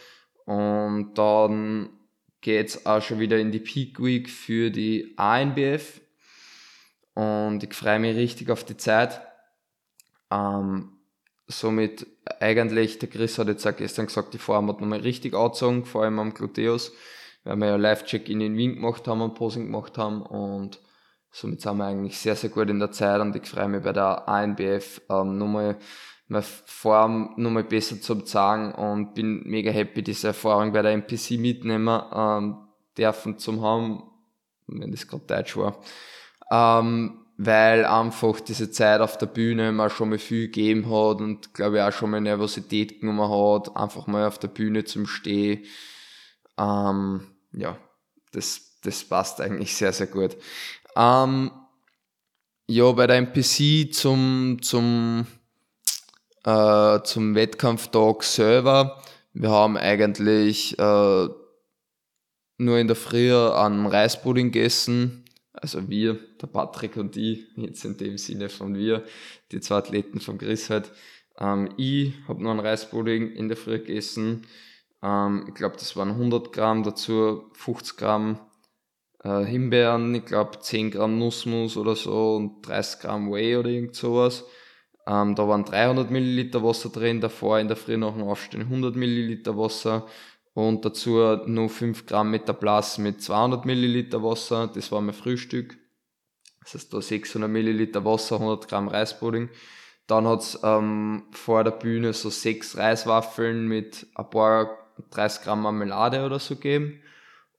Und 0.44 1.14
dann 1.14 1.90
geht's 2.40 2.84
auch 2.84 3.00
schon 3.00 3.20
wieder 3.20 3.38
in 3.38 3.52
die 3.52 3.60
Peak 3.60 4.02
Week 4.02 4.28
für 4.28 4.70
die 4.70 5.14
ANBF 5.16 6.00
und 7.14 7.62
ich 7.62 7.74
freue 7.74 7.98
mich 7.98 8.16
richtig 8.16 8.50
auf 8.50 8.64
die 8.64 8.76
Zeit. 8.76 9.20
Ähm, 10.30 10.92
somit 11.46 12.06
eigentlich, 12.40 12.98
der 12.98 13.08
Chris 13.08 13.38
hat 13.38 13.48
jetzt 13.48 13.66
auch 13.66 13.76
gestern 13.76 14.06
gesagt, 14.06 14.34
die 14.34 14.38
Form 14.38 14.68
hat 14.68 14.80
nochmal 14.80 15.00
richtig 15.00 15.34
angezogen, 15.34 15.84
vor 15.84 16.04
allem 16.04 16.18
am 16.18 16.34
Gluteus, 16.34 16.92
weil 17.44 17.56
wir 17.56 17.66
ja 17.66 17.76
Live-Check-In 17.76 18.40
in 18.40 18.56
Wien 18.56 18.76
gemacht 18.76 19.06
haben 19.06 19.20
und 19.20 19.34
Posing 19.34 19.66
gemacht 19.66 19.98
haben 19.98 20.22
und 20.22 20.80
somit 21.30 21.60
sind 21.60 21.76
wir 21.76 21.84
eigentlich 21.84 22.18
sehr, 22.18 22.36
sehr 22.36 22.50
gut 22.50 22.70
in 22.70 22.78
der 22.78 22.92
Zeit 22.92 23.20
und 23.20 23.36
ich 23.36 23.46
freue 23.46 23.68
mich 23.68 23.82
bei 23.82 23.92
der 23.92 24.28
ANBF 24.28 25.02
ähm, 25.10 25.38
nochmal 25.38 25.76
meine 26.28 26.42
Form 26.42 27.34
nochmal 27.36 27.64
besser 27.64 28.00
zu 28.00 28.14
zeigen 28.22 28.72
und 28.72 29.14
bin 29.14 29.42
mega 29.44 29.70
happy, 29.70 30.02
diese 30.02 30.28
Erfahrung 30.28 30.72
bei 30.72 30.80
der 30.80 30.92
MPC 30.92 31.32
mitnehmen 31.32 32.02
ähm, 32.14 32.56
dürfen 32.96 33.38
zu 33.38 33.60
haben, 33.60 34.02
wenn 34.66 34.90
das 34.90 35.06
gerade 35.06 35.24
Deutsch 35.26 35.56
war 35.58 35.78
ähm, 36.52 37.18
weil 37.38 37.86
einfach 37.86 38.40
diese 38.40 38.70
Zeit 38.70 39.00
auf 39.00 39.16
der 39.16 39.26
Bühne 39.26 39.72
mal 39.72 39.88
schon 39.88 40.10
mal 40.10 40.18
viel 40.18 40.46
gegeben 40.46 40.84
hat 40.84 41.20
und 41.20 41.54
glaube 41.54 41.78
ich 41.78 41.82
auch 41.82 41.92
schon 41.92 42.10
mal 42.10 42.20
Nervosität 42.20 43.00
genommen 43.00 43.22
hat, 43.22 43.74
einfach 43.74 44.06
mal 44.06 44.26
auf 44.28 44.38
der 44.38 44.48
Bühne 44.48 44.84
zum 44.84 45.06
Stehen. 45.06 45.64
Ähm, 46.58 47.26
ja, 47.52 47.78
das, 48.32 48.78
das 48.82 49.02
passt 49.04 49.40
eigentlich 49.40 49.74
sehr, 49.74 49.94
sehr 49.94 50.06
gut. 50.06 50.36
Ähm, 50.94 51.50
ja, 52.66 52.92
bei 52.92 53.06
der 53.06 53.16
MPC 53.16 53.92
zum, 53.94 54.58
zum, 54.60 55.26
äh, 56.44 57.00
zum 57.02 57.34
Wettkampftag 57.34 58.22
selber, 58.24 59.02
wir 59.32 59.50
haben 59.50 59.78
eigentlich 59.78 60.78
äh, 60.78 61.28
nur 62.58 62.78
in 62.78 62.86
der 62.86 62.96
Früh 62.96 63.34
einen 63.34 63.86
Reispudding 63.86 64.52
gegessen, 64.52 65.24
also 65.52 65.88
wir, 65.88 66.18
der 66.40 66.46
Patrick 66.46 66.96
und 66.96 67.16
ich, 67.16 67.46
jetzt 67.56 67.84
in 67.84 67.96
dem 67.96 68.18
Sinne 68.18 68.48
von 68.48 68.74
wir, 68.74 69.04
die 69.50 69.60
zwei 69.60 69.76
Athleten 69.76 70.20
von 70.20 70.38
Chris 70.38 70.70
halt, 70.70 70.92
Ähm, 71.40 71.70
ich 71.78 72.12
habe 72.28 72.42
noch 72.42 72.50
einen 72.50 72.60
Reispudding 72.60 73.32
in 73.32 73.48
der 73.48 73.56
Früh 73.56 73.78
gegessen. 73.78 74.46
Ähm, 75.02 75.46
ich 75.48 75.54
glaube, 75.54 75.76
das 75.78 75.96
waren 75.96 76.10
100 76.10 76.52
Gramm, 76.52 76.82
dazu 76.82 77.50
50 77.54 77.96
Gramm 77.96 78.38
äh, 79.24 79.44
Himbeeren, 79.44 80.14
ich 80.14 80.24
glaube 80.26 80.60
10 80.60 80.90
Gramm 80.90 81.18
Nussmus 81.18 81.76
oder 81.76 81.96
so 81.96 82.36
und 82.36 82.62
30 82.66 83.00
Gramm 83.00 83.32
Whey 83.32 83.56
oder 83.56 83.70
irgend 83.70 83.94
sowas. 83.96 84.44
Ähm, 85.06 85.34
da 85.34 85.48
waren 85.48 85.64
300 85.64 86.10
Milliliter 86.10 86.62
Wasser 86.62 86.90
drin, 86.90 87.20
davor 87.20 87.58
in 87.58 87.68
der 87.68 87.76
Früh 87.76 87.96
nach 87.96 88.12
dem 88.14 88.22
Aufstehen 88.24 88.62
100 88.62 88.94
Milliliter 88.94 89.56
Wasser 89.56 90.06
und 90.54 90.84
dazu 90.84 91.38
nur 91.46 91.68
5 91.68 92.06
Gramm 92.06 92.30
Metaplas 92.30 92.98
mit 92.98 93.22
200 93.22 93.64
Milliliter 93.64 94.22
Wasser. 94.22 94.70
Das 94.72 94.92
war 94.92 95.00
mein 95.00 95.14
Frühstück. 95.14 95.78
Das 96.60 96.74
heißt, 96.74 96.92
da 96.92 97.00
600 97.00 97.50
Milliliter 97.50 98.04
Wasser, 98.04 98.36
100 98.36 98.68
Gramm 98.68 98.88
Reispudding. 98.88 99.48
Dann 100.06 100.26
hat's 100.26 100.58
ähm, 100.62 101.24
vor 101.32 101.64
der 101.64 101.70
Bühne 101.72 102.12
so 102.12 102.28
sechs 102.28 102.76
Reiswaffeln 102.76 103.66
mit 103.66 104.06
ein 104.14 104.30
paar 104.30 104.78
30 105.10 105.44
Gramm 105.44 105.62
Marmelade 105.62 106.24
oder 106.24 106.38
so 106.38 106.56
gegeben. 106.56 107.00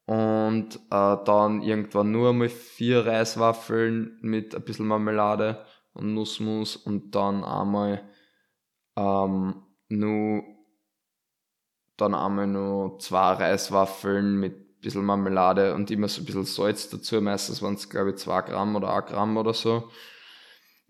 Und 0.06 0.75
äh, 0.91 1.17
dann 1.25 1.62
irgendwann 1.62 2.12
nur 2.12 2.29
einmal 2.29 2.49
vier 2.49 3.06
Reiswaffeln 3.06 4.17
mit 4.21 4.53
ein 4.53 4.63
bisschen 4.63 4.88
Marmelade 4.88 5.65
und 5.93 6.13
Nussmus 6.13 6.75
und 6.75 7.15
dann 7.15 7.43
einmal 7.43 8.08
ähm, 8.97 9.63
nur 9.89 10.43
dann 11.97 12.15
einmal 12.15 12.47
nur 12.47 12.99
zwei 12.99 13.34
Reiswaffeln 13.34 14.39
mit 14.39 14.53
ein 14.53 14.82
bisschen 14.82 15.06
Marmelade 15.06 15.73
und 15.73 15.91
immer 15.91 16.08
so 16.08 16.21
ein 16.21 16.25
bisschen 16.25 16.45
Salz 16.45 16.89
dazu. 16.89 17.21
Meistens 17.21 17.62
waren 17.62 17.75
es, 17.75 17.89
glaube 17.89 18.12
ich, 18.12 18.15
zwei 18.17 18.41
Gramm 18.41 18.75
oder 18.75 18.93
ein 18.93 19.06
Gramm 19.06 19.38
oder 19.38 19.53
so. 19.53 19.89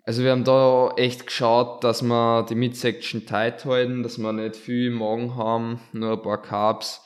Also 0.06 0.24
wir 0.24 0.32
haben 0.32 0.44
da 0.44 0.92
echt 0.98 1.28
geschaut, 1.28 1.84
dass 1.84 2.02
wir 2.02 2.44
die 2.44 2.56
Midsection 2.56 3.26
tight 3.26 3.64
halten, 3.64 4.04
dass 4.04 4.18
wir 4.18 4.34
nicht 4.34 4.58
viel 4.58 4.88
im 4.88 5.00
Magen 5.00 5.36
haben, 5.36 5.80
nur 5.94 6.14
ein 6.14 6.22
paar 6.22 6.42
Carbs. 6.42 7.06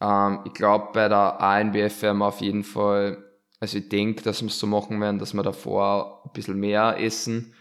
Ähm, 0.00 0.40
ich 0.46 0.54
glaube, 0.54 0.88
bei 0.94 1.08
der 1.08 1.40
ANBF 1.40 2.00
werden 2.02 2.18
wir 2.18 2.26
auf 2.26 2.40
jeden 2.40 2.64
Fall, 2.64 3.22
also 3.60 3.76
ich 3.78 3.90
denke, 3.90 4.22
dass 4.22 4.40
wir 4.40 4.48
es 4.48 4.58
so 4.58 4.66
machen 4.66 5.00
werden, 5.02 5.18
dass 5.18 5.34
wir 5.34 5.42
davor 5.42 6.22
ein 6.24 6.32
bisschen 6.32 6.58
mehr 6.58 6.98
essen 6.98 7.54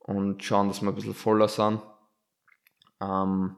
und 0.00 0.44
schauen, 0.44 0.68
dass 0.68 0.82
wir 0.82 0.90
ein 0.90 0.94
bisschen 0.94 1.14
voller 1.14 1.48
sind. 1.48 1.80
Ähm, 3.00 3.56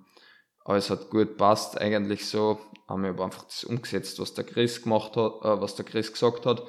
aber 0.66 0.78
es 0.78 0.90
hat 0.90 1.10
gut 1.10 1.36
passt 1.36 1.80
eigentlich 1.80 2.26
so. 2.26 2.58
Ähm, 2.90 3.04
ich 3.04 3.10
habe 3.10 3.24
einfach 3.24 3.44
das 3.44 3.64
umgesetzt, 3.64 4.18
was 4.18 4.34
der 4.34 4.44
Chris 4.44 4.82
gemacht 4.82 5.16
hat, 5.16 5.32
äh, 5.42 5.60
was 5.60 5.76
der 5.76 5.84
Chris 5.84 6.12
gesagt 6.12 6.44
hat. 6.44 6.62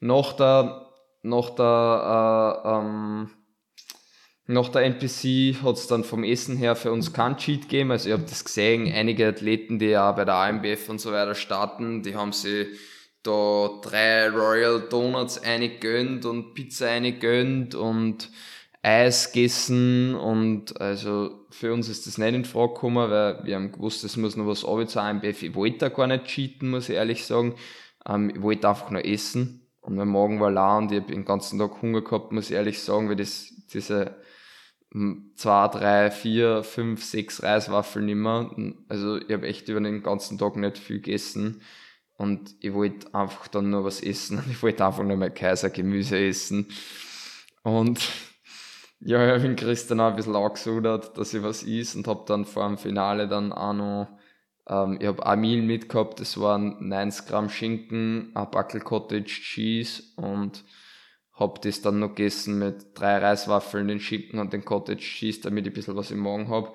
Nach 0.00 0.34
der 0.34 0.84
nach 1.22 1.50
der, 1.50 2.62
äh, 2.64 2.68
ähm, 2.68 3.30
nach 4.46 4.68
der 4.68 4.82
NPC 4.82 5.62
hat 5.62 5.76
es 5.76 5.86
dann 5.88 6.04
vom 6.04 6.24
Essen 6.24 6.56
her 6.56 6.76
für 6.76 6.92
uns 6.92 7.12
kein 7.12 7.36
Cheat 7.36 7.62
gegeben. 7.62 7.90
Also 7.90 8.08
ich 8.08 8.12
habe 8.14 8.22
das 8.22 8.44
gesehen, 8.44 8.90
einige 8.92 9.28
Athleten, 9.28 9.78
die 9.78 9.86
ja 9.86 10.10
bei 10.12 10.24
der 10.24 10.34
AMBF 10.34 10.88
und 10.88 11.00
so 11.00 11.12
weiter 11.12 11.34
starten, 11.34 12.02
die 12.02 12.14
haben 12.14 12.32
sich 12.32 12.68
da 13.22 13.80
drei 13.82 14.28
Royal 14.28 14.80
Donuts 14.88 15.42
eingegönnt 15.42 16.24
und 16.24 16.54
Pizza 16.54 16.88
eingegönnt 16.88 17.74
und 17.74 18.30
Eis 18.88 19.32
gegessen 19.32 20.14
und 20.14 20.80
also 20.80 21.46
für 21.50 21.72
uns 21.72 21.88
ist 21.88 22.06
das 22.06 22.18
nicht 22.18 22.34
in 22.34 22.44
Frage 22.44 22.74
gekommen, 22.74 23.10
weil 23.10 23.44
wir 23.44 23.56
haben 23.56 23.72
gewusst, 23.72 24.02
es 24.04 24.16
muss 24.16 24.36
noch 24.36 24.46
was 24.46 24.64
ab 24.64 24.88
zur 24.88 25.02
AMBF. 25.02 25.42
Ich 25.42 25.54
wollte 25.54 25.78
da 25.78 25.88
gar 25.88 26.06
nicht 26.06 26.24
cheaten, 26.24 26.70
muss 26.70 26.88
ich 26.88 26.96
ehrlich 26.96 27.26
sagen. 27.26 27.54
Ähm, 28.06 28.30
ich 28.30 28.40
wollte 28.40 28.68
einfach 28.68 28.90
nur 28.90 29.04
essen 29.04 29.66
und 29.82 29.96
mein 29.96 30.08
Magen 30.08 30.40
war 30.40 30.50
leer 30.50 30.78
und 30.78 30.92
ich 30.92 31.00
habe 31.00 31.12
den 31.12 31.24
ganzen 31.24 31.58
Tag 31.58 31.82
Hunger 31.82 32.02
gehabt, 32.02 32.32
muss 32.32 32.50
ich 32.50 32.56
ehrlich 32.56 32.80
sagen, 32.80 33.08
weil 33.08 33.16
das, 33.16 33.52
diese 33.72 34.16
zwei, 35.34 35.68
drei, 35.68 36.10
vier, 36.10 36.62
fünf, 36.62 37.04
sechs 37.04 37.42
Reiswaffeln 37.42 38.08
immer. 38.08 38.50
Also 38.88 39.18
ich 39.18 39.30
habe 39.30 39.46
echt 39.46 39.68
über 39.68 39.80
den 39.80 40.02
ganzen 40.02 40.38
Tag 40.38 40.56
nicht 40.56 40.78
viel 40.78 41.00
gegessen. 41.00 41.60
Und 42.16 42.56
ich 42.60 42.72
wollte 42.72 43.14
einfach 43.14 43.48
dann 43.48 43.70
nur 43.70 43.84
was 43.84 44.02
essen. 44.02 44.42
Ich 44.50 44.62
wollte 44.62 44.84
einfach 44.84 45.04
nur 45.04 45.16
mein 45.16 45.34
Kaisergemüse 45.34 46.18
essen. 46.18 46.68
Und 47.62 48.00
ja, 49.00 49.36
ich 49.36 49.42
den 49.42 49.56
Christian 49.56 50.00
auch 50.00 50.10
ein 50.10 50.16
bisschen 50.16 50.36
angesudert, 50.36 51.16
dass 51.16 51.34
ich 51.34 51.42
was 51.42 51.62
is 51.62 51.94
und 51.94 52.06
habe 52.08 52.24
dann 52.26 52.44
vor 52.44 52.66
dem 52.66 52.78
Finale 52.78 53.28
dann 53.28 53.52
auch 53.52 53.72
noch 53.72 54.08
ähm, 54.68 54.98
ich 55.00 55.06
habe 55.06 55.24
ein 55.26 55.40
Meal 55.40 55.62
mitgehabt, 55.62 56.20
das 56.20 56.38
waren 56.40 56.88
90 56.88 57.26
Gramm 57.26 57.48
Schinken, 57.48 58.30
ein 58.34 58.50
Backel 58.50 58.80
Cottage 58.80 59.24
Cheese 59.24 60.02
und 60.16 60.64
habe 61.34 61.60
das 61.62 61.80
dann 61.80 62.00
noch 62.00 62.14
gegessen 62.14 62.58
mit 62.58 62.98
drei 62.98 63.18
Reiswaffeln, 63.18 63.88
den 63.88 64.00
Schinken 64.00 64.40
und 64.40 64.52
den 64.52 64.64
Cottage 64.64 65.00
Cheese, 65.00 65.40
damit 65.42 65.66
ich 65.66 65.72
ein 65.72 65.74
bisschen 65.74 65.96
was 65.96 66.10
im 66.10 66.18
Magen 66.18 66.48
habe. 66.48 66.72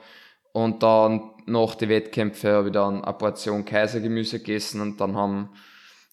Und 0.53 0.83
dann 0.83 1.31
nach 1.45 1.75
den 1.75 1.89
Wettkämpfen 1.89 2.51
habe 2.51 2.67
ich 2.67 2.73
dann 2.73 3.03
eine 3.03 3.17
Portion 3.17 3.65
Kaisergemüse 3.65 4.39
gegessen 4.39 4.81
und 4.81 5.01
dann 5.01 5.15
haben, 5.15 5.49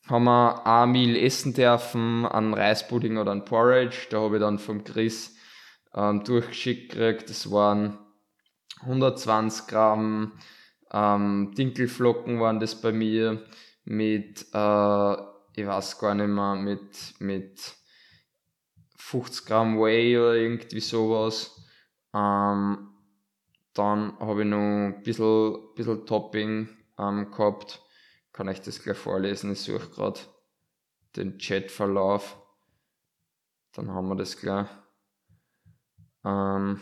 haben 0.08 0.24
wir 0.24 0.66
ein 0.66 0.90
Meal 0.90 1.16
essen 1.16 1.54
dürfen, 1.54 2.26
einen 2.26 2.54
Reispudding 2.54 3.18
oder 3.18 3.32
einen 3.32 3.44
Porridge. 3.44 4.08
Da 4.10 4.20
habe 4.20 4.36
ich 4.36 4.40
dann 4.40 4.58
vom 4.58 4.82
Chris 4.82 5.36
ähm, 5.94 6.24
durchgeschickt 6.24 6.92
gekriegt. 6.92 7.30
Das 7.30 7.50
waren 7.50 7.98
120 8.82 9.66
Gramm 9.66 10.32
ähm, 10.92 11.54
Dinkelflocken 11.56 12.40
waren 12.40 12.58
das 12.58 12.80
bei 12.80 12.92
mir 12.92 13.46
mit, 13.84 14.46
äh, 14.52 15.12
ich 15.54 15.66
weiß 15.66 15.98
gar 15.98 16.14
nicht 16.14 16.28
mehr, 16.28 16.56
mit, 16.56 17.14
mit 17.20 17.74
50 18.96 19.46
Gramm 19.46 19.78
Whey 19.78 20.18
oder 20.18 20.34
irgendwie 20.34 20.80
sowas. 20.80 21.56
Ähm, 22.12 22.88
dann 23.72 24.18
habe 24.18 24.42
ich 24.42 24.48
noch 24.48 24.58
ein 24.58 25.02
bisschen, 25.02 25.74
bisschen 25.76 26.06
Topping 26.06 26.68
ähm, 26.98 27.30
gehabt. 27.30 27.82
Kann 28.32 28.48
ich 28.48 28.60
das 28.60 28.82
gleich 28.82 28.96
vorlesen? 28.96 29.52
Ich 29.52 29.60
suche 29.60 29.90
gerade 29.90 30.20
den 31.16 31.38
Chatverlauf. 31.38 32.36
Dann 33.72 33.92
haben 33.92 34.08
wir 34.08 34.16
das 34.16 34.36
gleich. 34.36 34.66
Ähm, 36.24 36.80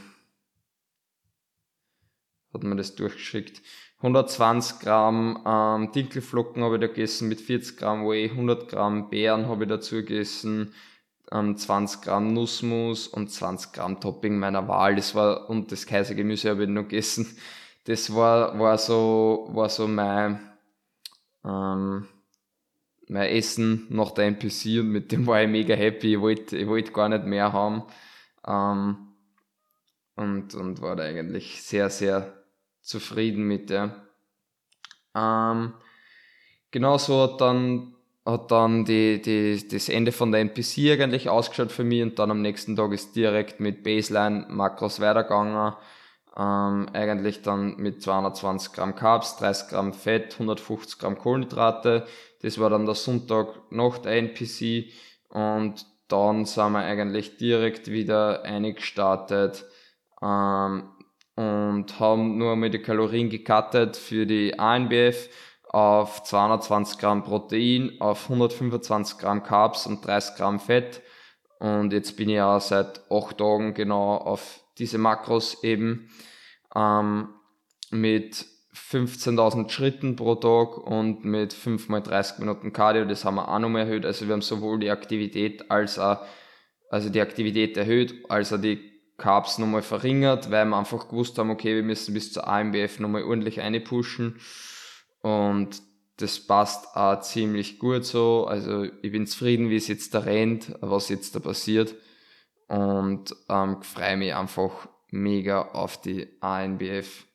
hat 2.53 2.63
man 2.63 2.79
das 2.79 2.95
durchgeschickt. 2.95 3.63
120 3.99 4.81
Gramm 4.81 5.43
ähm, 5.45 5.93
Dinkelflocken 5.93 6.63
habe 6.63 6.77
ich 6.77 6.81
da 6.81 6.87
gegessen 6.87 7.29
mit 7.29 7.41
40 7.41 7.77
Gramm 7.77 8.07
Whey, 8.07 8.31
100 8.31 8.69
Gramm 8.69 9.11
Beeren 9.11 9.49
habe 9.49 9.65
ich 9.65 9.69
dazu 9.69 9.97
gegessen, 9.97 10.73
ähm, 11.33 11.57
20 11.57 12.03
Gramm 12.03 12.33
Nussmus 12.33 13.09
und 13.09 13.31
20 13.31 13.73
Gramm 13.73 14.01
Topping 14.01 14.39
meiner 14.39 14.69
Wahl. 14.69 14.95
Das 14.97 15.15
war, 15.15 15.51
und 15.51 15.73
das 15.73 15.87
Kaisergemüse 15.87 16.51
habe 16.51 16.65
ich 16.65 16.69
noch 16.69 16.83
gegessen. 16.83 17.37
Das 17.85 18.15
war, 18.15 18.59
war 18.59 18.79
so, 18.79 19.49
war 19.53 19.69
so 19.69 19.89
mein, 19.89 20.39
ähm, 21.45 22.07
mein 23.09 23.29
Essen 23.31 23.87
nach 23.89 24.13
der 24.13 24.27
NPC 24.27 24.81
und 24.81 24.91
mit 24.91 25.11
dem 25.11 25.27
war 25.27 25.43
ich 25.43 25.49
mega 25.49 25.75
happy. 25.75 26.15
Ich 26.15 26.21
wollte, 26.21 26.57
ich 26.57 26.69
wollte 26.69 26.93
gar 26.93 27.09
nicht 27.09 27.25
mehr 27.25 27.53
haben. 27.53 27.83
Ähm, 28.47 29.08
und, 30.19 30.55
und 30.55 30.83
war 30.83 30.97
da 30.97 31.05
eigentlich 31.05 31.63
sehr, 31.63 31.91
sehr 31.91 32.33
zufrieden 32.81 33.45
mit, 33.45 33.71
ja. 33.71 33.95
Ähm, 35.15 35.75
genauso 36.71 37.23
hat 37.23 37.41
dann, 37.41 37.95
hat 38.27 38.51
dann 38.51 38.85
die, 38.85 39.23
die, 39.23 39.67
das 39.69 39.89
Ende 39.89 40.11
von 40.11 40.33
der 40.33 40.41
NPC 40.41 41.01
eigentlich 41.01 41.29
ausgeschaut 41.29 41.71
für 41.71 41.85
mich 41.85 42.03
und 42.03 42.19
dann 42.19 42.33
am 42.33 42.43
nächsten 42.43 42.75
Tag 42.75 42.93
ist 42.93 43.15
direkt 43.15 43.61
mit 43.61 43.85
Baseline 43.85 44.47
Makros 44.49 45.01
weitergegangen. 45.01 45.75
Ähm, 46.37 46.89
eigentlich 46.93 47.43
dann 47.43 47.77
mit 47.77 48.03
220 48.03 48.73
Gramm 48.73 48.97
Carbs, 48.97 49.37
30 49.37 49.69
Gramm 49.69 49.93
Fett, 49.93 50.35
150 50.35 50.99
Gramm 50.99 51.17
Kohlenhydrate. 51.19 52.07
Das 52.43 52.59
war 52.59 52.71
dann 52.71 52.87
der 52.87 52.95
Sonntag 52.97 53.55
nach 53.71 53.99
der 53.99 54.17
NPC 54.17 54.93
und 55.29 55.87
dann 56.09 56.45
sind 56.45 56.73
wir 56.73 56.81
eigentlich 56.81 57.37
direkt 57.37 57.89
wieder 57.89 58.43
eingestartet 58.43 59.65
ähm, 60.23 60.91
und 61.37 62.01
haben 62.01 62.37
nur 62.39 62.53
einmal 62.53 62.71
die 62.71 62.83
Kalorien 62.83 63.31
gecuttet 63.31 63.97
für 63.97 64.27
die 64.27 64.59
ANBF 64.59 65.29
auf 65.69 66.23
220 66.25 66.99
Gramm 66.99 67.23
Protein, 67.23 67.93
auf 68.01 68.25
125 68.25 69.19
Gramm 69.19 69.43
Carbs 69.43 69.87
und 69.87 70.05
30 70.05 70.37
Gramm 70.37 70.59
Fett. 70.59 71.03
Und 71.61 71.93
jetzt 71.93 72.17
bin 72.17 72.29
ich 72.29 72.41
auch 72.41 72.61
seit 72.61 73.03
8 73.11 73.39
Tagen 73.39 73.75
genau 73.75 74.17
auf 74.17 74.61
diese 74.79 74.99
Makros 74.99 75.63
eben 75.63 76.11
ähm, 76.75 77.29
mit 77.91 78.47
15.000 78.75 79.69
Schritten 79.71 80.17
pro 80.17 80.37
Tag 80.37 80.79
und 80.79 81.25
mit 81.25 81.53
5 81.53 81.89
mal 81.89 82.01
30 82.01 82.39
Minuten 82.39 82.73
Cardio. 82.73 83.05
Das 83.05 83.25
haben 83.25 83.37
wir 83.37 83.49
auch 83.49 83.59
noch 83.59 83.69
mehr 83.69 83.85
erhöht. 83.85 84.07
Also 84.07 84.27
wir 84.27 84.33
haben 84.33 84.43
sowohl 84.43 84.79
die 84.79 84.91
Aktivität 84.91 85.71
als 85.71 85.99
auch, 85.99 86.19
also 86.91 87.11
die 87.11 87.21
Aktivität 87.21 87.77
erhöht, 87.77 88.25
als 88.29 88.53
auch 88.53 88.61
die 88.61 88.98
Carbs 89.19 89.59
nochmal 89.59 89.83
verringert, 89.83 90.51
weil 90.51 90.65
wir 90.65 90.77
einfach 90.77 91.09
gewusst 91.09 91.39
haben, 91.39 91.51
okay, 91.51 91.75
wir 91.75 91.83
müssen 91.83 92.15
bis 92.15 92.33
zur 92.33 92.47
AMBF 92.47 93.01
nochmal 93.01 93.25
ordentlich 93.25 93.61
einpushen. 93.61 94.41
Und 95.21 95.83
das 96.17 96.41
passt 96.41 96.97
auch 96.97 97.21
ziemlich 97.21 97.79
gut 97.79 98.05
so. 98.05 98.47
Also 98.47 98.85
ich 98.85 99.13
bin 99.13 99.27
zufrieden, 99.27 99.71
wie 99.71 99.77
es 99.77 99.89
jetzt 99.89 100.15
da 100.15 100.21
rennt, 100.21 100.75
was 100.81 101.09
jetzt 101.09 101.35
da 101.35 101.41
passiert. 101.41 101.95
Und 102.69 103.35
ähm, 103.49 103.83
freue 103.83 104.17
mich 104.17 104.35
einfach 104.35 104.89
mega 105.11 105.63
auf 105.63 106.01
die 106.01 106.29
ANBF. 106.41 107.27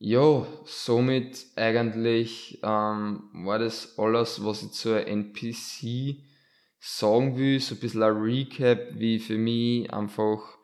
Ja, 0.00 0.46
somit 0.64 1.46
eigentlich 1.56 2.60
ähm, 2.62 3.30
war 3.32 3.58
das 3.58 3.98
alles, 3.98 4.44
was 4.44 4.62
ich 4.62 4.70
zur 4.72 5.06
NPC 5.06 6.22
sagen 6.80 7.36
will. 7.36 7.60
So 7.60 7.74
ein 7.74 7.80
bisschen 7.80 8.02
ein 8.02 8.16
Recap, 8.16 8.78
wie 8.94 9.18
für 9.18 9.38
mich 9.38 9.92
einfach 9.92 10.58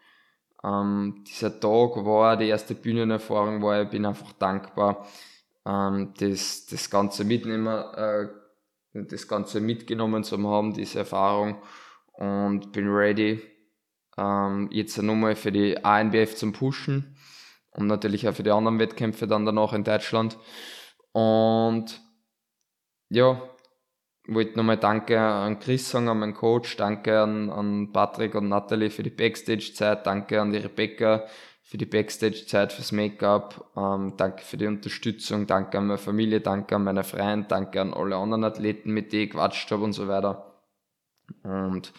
ähm, 0.65 1.25
dieser 1.27 1.61
Tag 1.61 2.05
war, 2.05 2.37
die 2.37 2.49
erste 2.49 2.75
Bühnenerfahrung 2.75 3.63
war. 3.63 3.83
Ich 3.83 3.91
bin 3.91 4.07
einfach 4.07 4.33
dankbar, 4.33 5.07
ähm, 5.67 6.15
das, 6.19 6.67
das 6.67 6.91
Ganze 6.91 7.25
mitnehmen, 7.25 7.67
äh, 7.67 8.29
das 8.93 9.29
Ganze 9.29 9.61
mitgenommen 9.61 10.25
zu 10.25 10.39
haben, 10.49 10.73
diese 10.73 11.01
Erfahrung 11.01 11.61
und 12.13 12.73
bin 12.73 12.89
ready, 12.89 13.43
ähm, 14.17 14.69
jetzt 14.71 14.97
nochmal 15.03 15.37
für 15.37 15.53
die 15.53 15.85
ANBF 15.85 16.37
zum 16.37 16.53
Pushen 16.53 17.17
und 17.73 17.89
natürlich 17.89 18.29
auch 18.29 18.35
für 18.35 18.45
die 18.45 18.53
anderen 18.53 18.79
Wettkämpfe 18.79 19.27
dann 19.27 19.45
danach 19.45 19.73
in 19.73 19.85
Deutschland. 19.85 20.39
Und 21.13 22.01
ja, 23.09 23.43
wollte 24.27 24.57
nochmal 24.57 24.79
Danke 24.79 25.21
an 25.21 25.59
Chris 25.61 25.91
sagen, 25.91 26.09
an 26.09 26.19
meinen 26.19 26.35
Coach, 26.35 26.77
danke 26.77 27.21
an, 27.21 27.51
an 27.51 27.93
Patrick 27.93 28.35
und 28.35 28.49
Natalie 28.49 28.91
für 28.91 29.03
die 29.03 29.11
Backstage-Zeit, 29.11 30.07
danke 30.07 30.41
an 30.41 30.53
die 30.53 30.59
Rebecca 30.59 31.25
für 31.63 31.79
die 31.79 31.87
Backstage-Zeit, 31.87 32.73
fürs 32.73 32.93
Make-up, 32.93 33.73
ähm, 33.77 34.15
danke 34.17 34.43
für 34.43 34.57
die 34.57 34.67
Unterstützung, 34.67 35.47
danke 35.47 35.79
an 35.79 35.89
meine 35.89 35.99
Familie, 35.99 36.41
danke 36.41 36.77
an 36.77 36.85
meine 36.85 37.05
Freunde, 37.05 37.49
danke 37.49 37.81
an 37.81 37.93
alle 37.93 38.17
anderen 38.17 38.45
Athleten, 38.45 38.93
mit 38.93 39.13
denen 39.13 39.25
ich 39.25 39.31
gequatscht 39.31 39.71
habe 39.71 39.83
und 39.83 39.93
so 39.93 40.09
weiter. 40.09 40.61
Und 41.43 41.93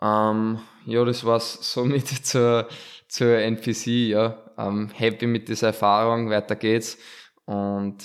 ähm, 0.00 0.60
ja, 0.86 1.04
das 1.04 1.24
war's 1.24 1.72
somit 1.72 2.08
zur, 2.24 2.68
zur 3.08 3.38
NPC, 3.38 3.86
ja. 4.08 4.38
Ähm, 4.58 4.90
happy 4.94 5.26
mit 5.26 5.48
dieser 5.48 5.68
Erfahrung, 5.68 6.30
weiter 6.30 6.56
geht's. 6.56 6.98
Und 7.44 7.98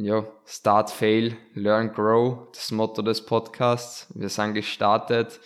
ja, 0.00 0.24
Start, 0.46 0.90
Fail, 0.90 1.36
Learn, 1.54 1.92
Grow, 1.92 2.48
das 2.52 2.70
Motto 2.70 3.02
des 3.02 3.24
Podcasts. 3.24 4.06
Wir 4.14 4.30
sind 4.30 4.54
gestartet, 4.54 5.38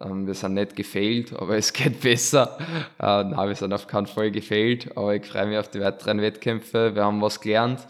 ähm, 0.00 0.26
wir 0.26 0.34
sind 0.34 0.54
nicht 0.54 0.74
gefailt, 0.74 1.32
aber 1.32 1.56
es 1.56 1.72
geht 1.72 2.00
besser. 2.00 2.58
Äh, 2.98 3.24
nein, 3.24 3.48
wir 3.48 3.54
sind 3.54 3.72
auf 3.72 3.86
keinen 3.86 4.06
Fall 4.06 4.32
gefailt, 4.32 4.96
aber 4.96 5.14
ich 5.14 5.26
freue 5.26 5.46
mich 5.46 5.58
auf 5.58 5.70
die 5.70 5.80
weiteren 5.80 6.20
Wettkämpfe. 6.20 6.96
Wir 6.96 7.04
haben 7.04 7.22
was 7.22 7.40
gelernt, 7.40 7.86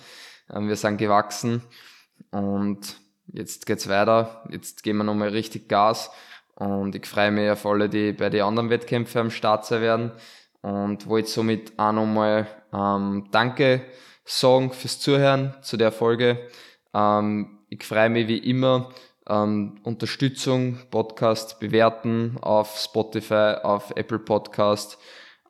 ähm, 0.55 0.69
wir 0.69 0.77
sind 0.77 0.99
gewachsen 0.99 1.63
und 2.31 2.97
jetzt 3.33 3.65
geht's 3.65 3.89
weiter. 3.89 4.45
Jetzt 4.51 4.83
geben 4.83 4.99
wir 4.99 5.05
nochmal 5.05 5.31
richtig 5.31 5.67
Gas 5.67 6.11
und 6.57 6.95
ich 6.95 7.07
freue 7.07 7.31
mich 7.31 7.51
auf 7.51 7.65
alle, 7.65 7.89
die 7.89 8.13
bei 8.13 8.29
den 8.29 8.43
anderen 8.43 8.69
Wettkämpfen 8.69 9.23
am 9.23 9.31
Start 9.31 9.65
sein 9.65 9.81
werden 9.81 10.13
und 10.61 11.07
wollte 11.07 11.31
somit 11.31 11.73
auch 11.79 11.93
nochmal 11.93 12.47
ähm, 12.75 13.29
Danke 13.31 13.81
sagen 14.27 14.73
fürs 14.73 15.01
Zuhören 15.01 15.55
zu 15.63 15.77
der 15.77 15.93
Folge. 15.93 16.39
Ähm, 16.93 17.61
ich 17.71 17.85
freue 17.85 18.11
mich 18.11 18.29
wie 18.29 18.39
immer, 18.39 18.91
ähm, 19.29 19.79
Unterstützung, 19.85 20.79
Podcast 20.91 21.61
bewerten 21.61 22.37
auf 22.41 22.77
Spotify, 22.77 23.55
auf 23.63 23.93
Apple 23.97 24.19
Podcast, 24.19 24.99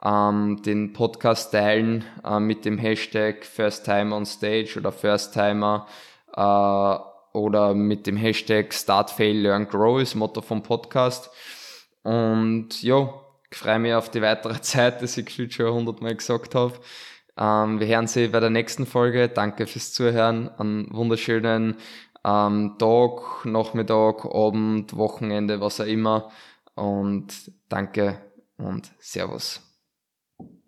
ähm, 0.05 0.62
den 0.62 0.93
Podcast 0.93 1.53
teilen 1.53 2.05
äh, 2.25 2.39
mit 2.39 2.65
dem 2.65 2.79
Hashtag 2.79 3.45
First 3.45 3.85
Time 3.87 4.15
on 4.15 4.27
Stage 4.27 4.75
oder 4.79 4.93
First 4.93 5.33
Timer 5.33 5.87
äh, 6.37 7.37
oder 7.37 7.75
mit 7.75 8.07
dem 8.07 8.17
Hashtag 8.17 8.73
Start, 8.73 9.11
Fail, 9.11 9.39
Learn, 9.39 9.69
Grow 9.69 10.01
ist 10.01 10.15
Motto 10.15 10.43
vom 10.43 10.62
Podcast. 10.62 11.31
Und 12.03 12.83
ja, 12.83 13.12
ich 13.51 13.57
freue 13.57 13.79
mich 13.79 13.95
auf 13.95 14.11
die 14.11 14.23
weitere 14.23 14.61
Zeit, 14.61 15.03
das 15.03 15.17
ich 15.17 15.55
schon 15.55 15.73
hundertmal 15.73 16.15
gesagt 16.15 16.55
habe. 16.55 16.75
Ähm, 17.38 17.81
wir 17.81 17.87
hören 17.87 18.07
Sie 18.07 18.29
bei 18.29 18.40
der 18.40 18.51
nächsten 18.51 18.87
Folge. 18.87 19.29
Danke 19.29 19.66
fürs 19.66 19.92
Zuhören. 19.92 20.49
Einen 20.59 20.88
wunderschönen 20.92 21.77
ähm, 22.25 22.77
Tag, 22.79 23.44
Nachmittag, 23.44 24.25
Abend, 24.25 24.96
Wochenende, 24.96 25.61
was 25.61 25.81
auch 25.81 25.87
immer. 25.87 26.31
Und 26.75 27.53
danke 27.68 28.18
und 28.59 28.90
Servus. 28.99 29.66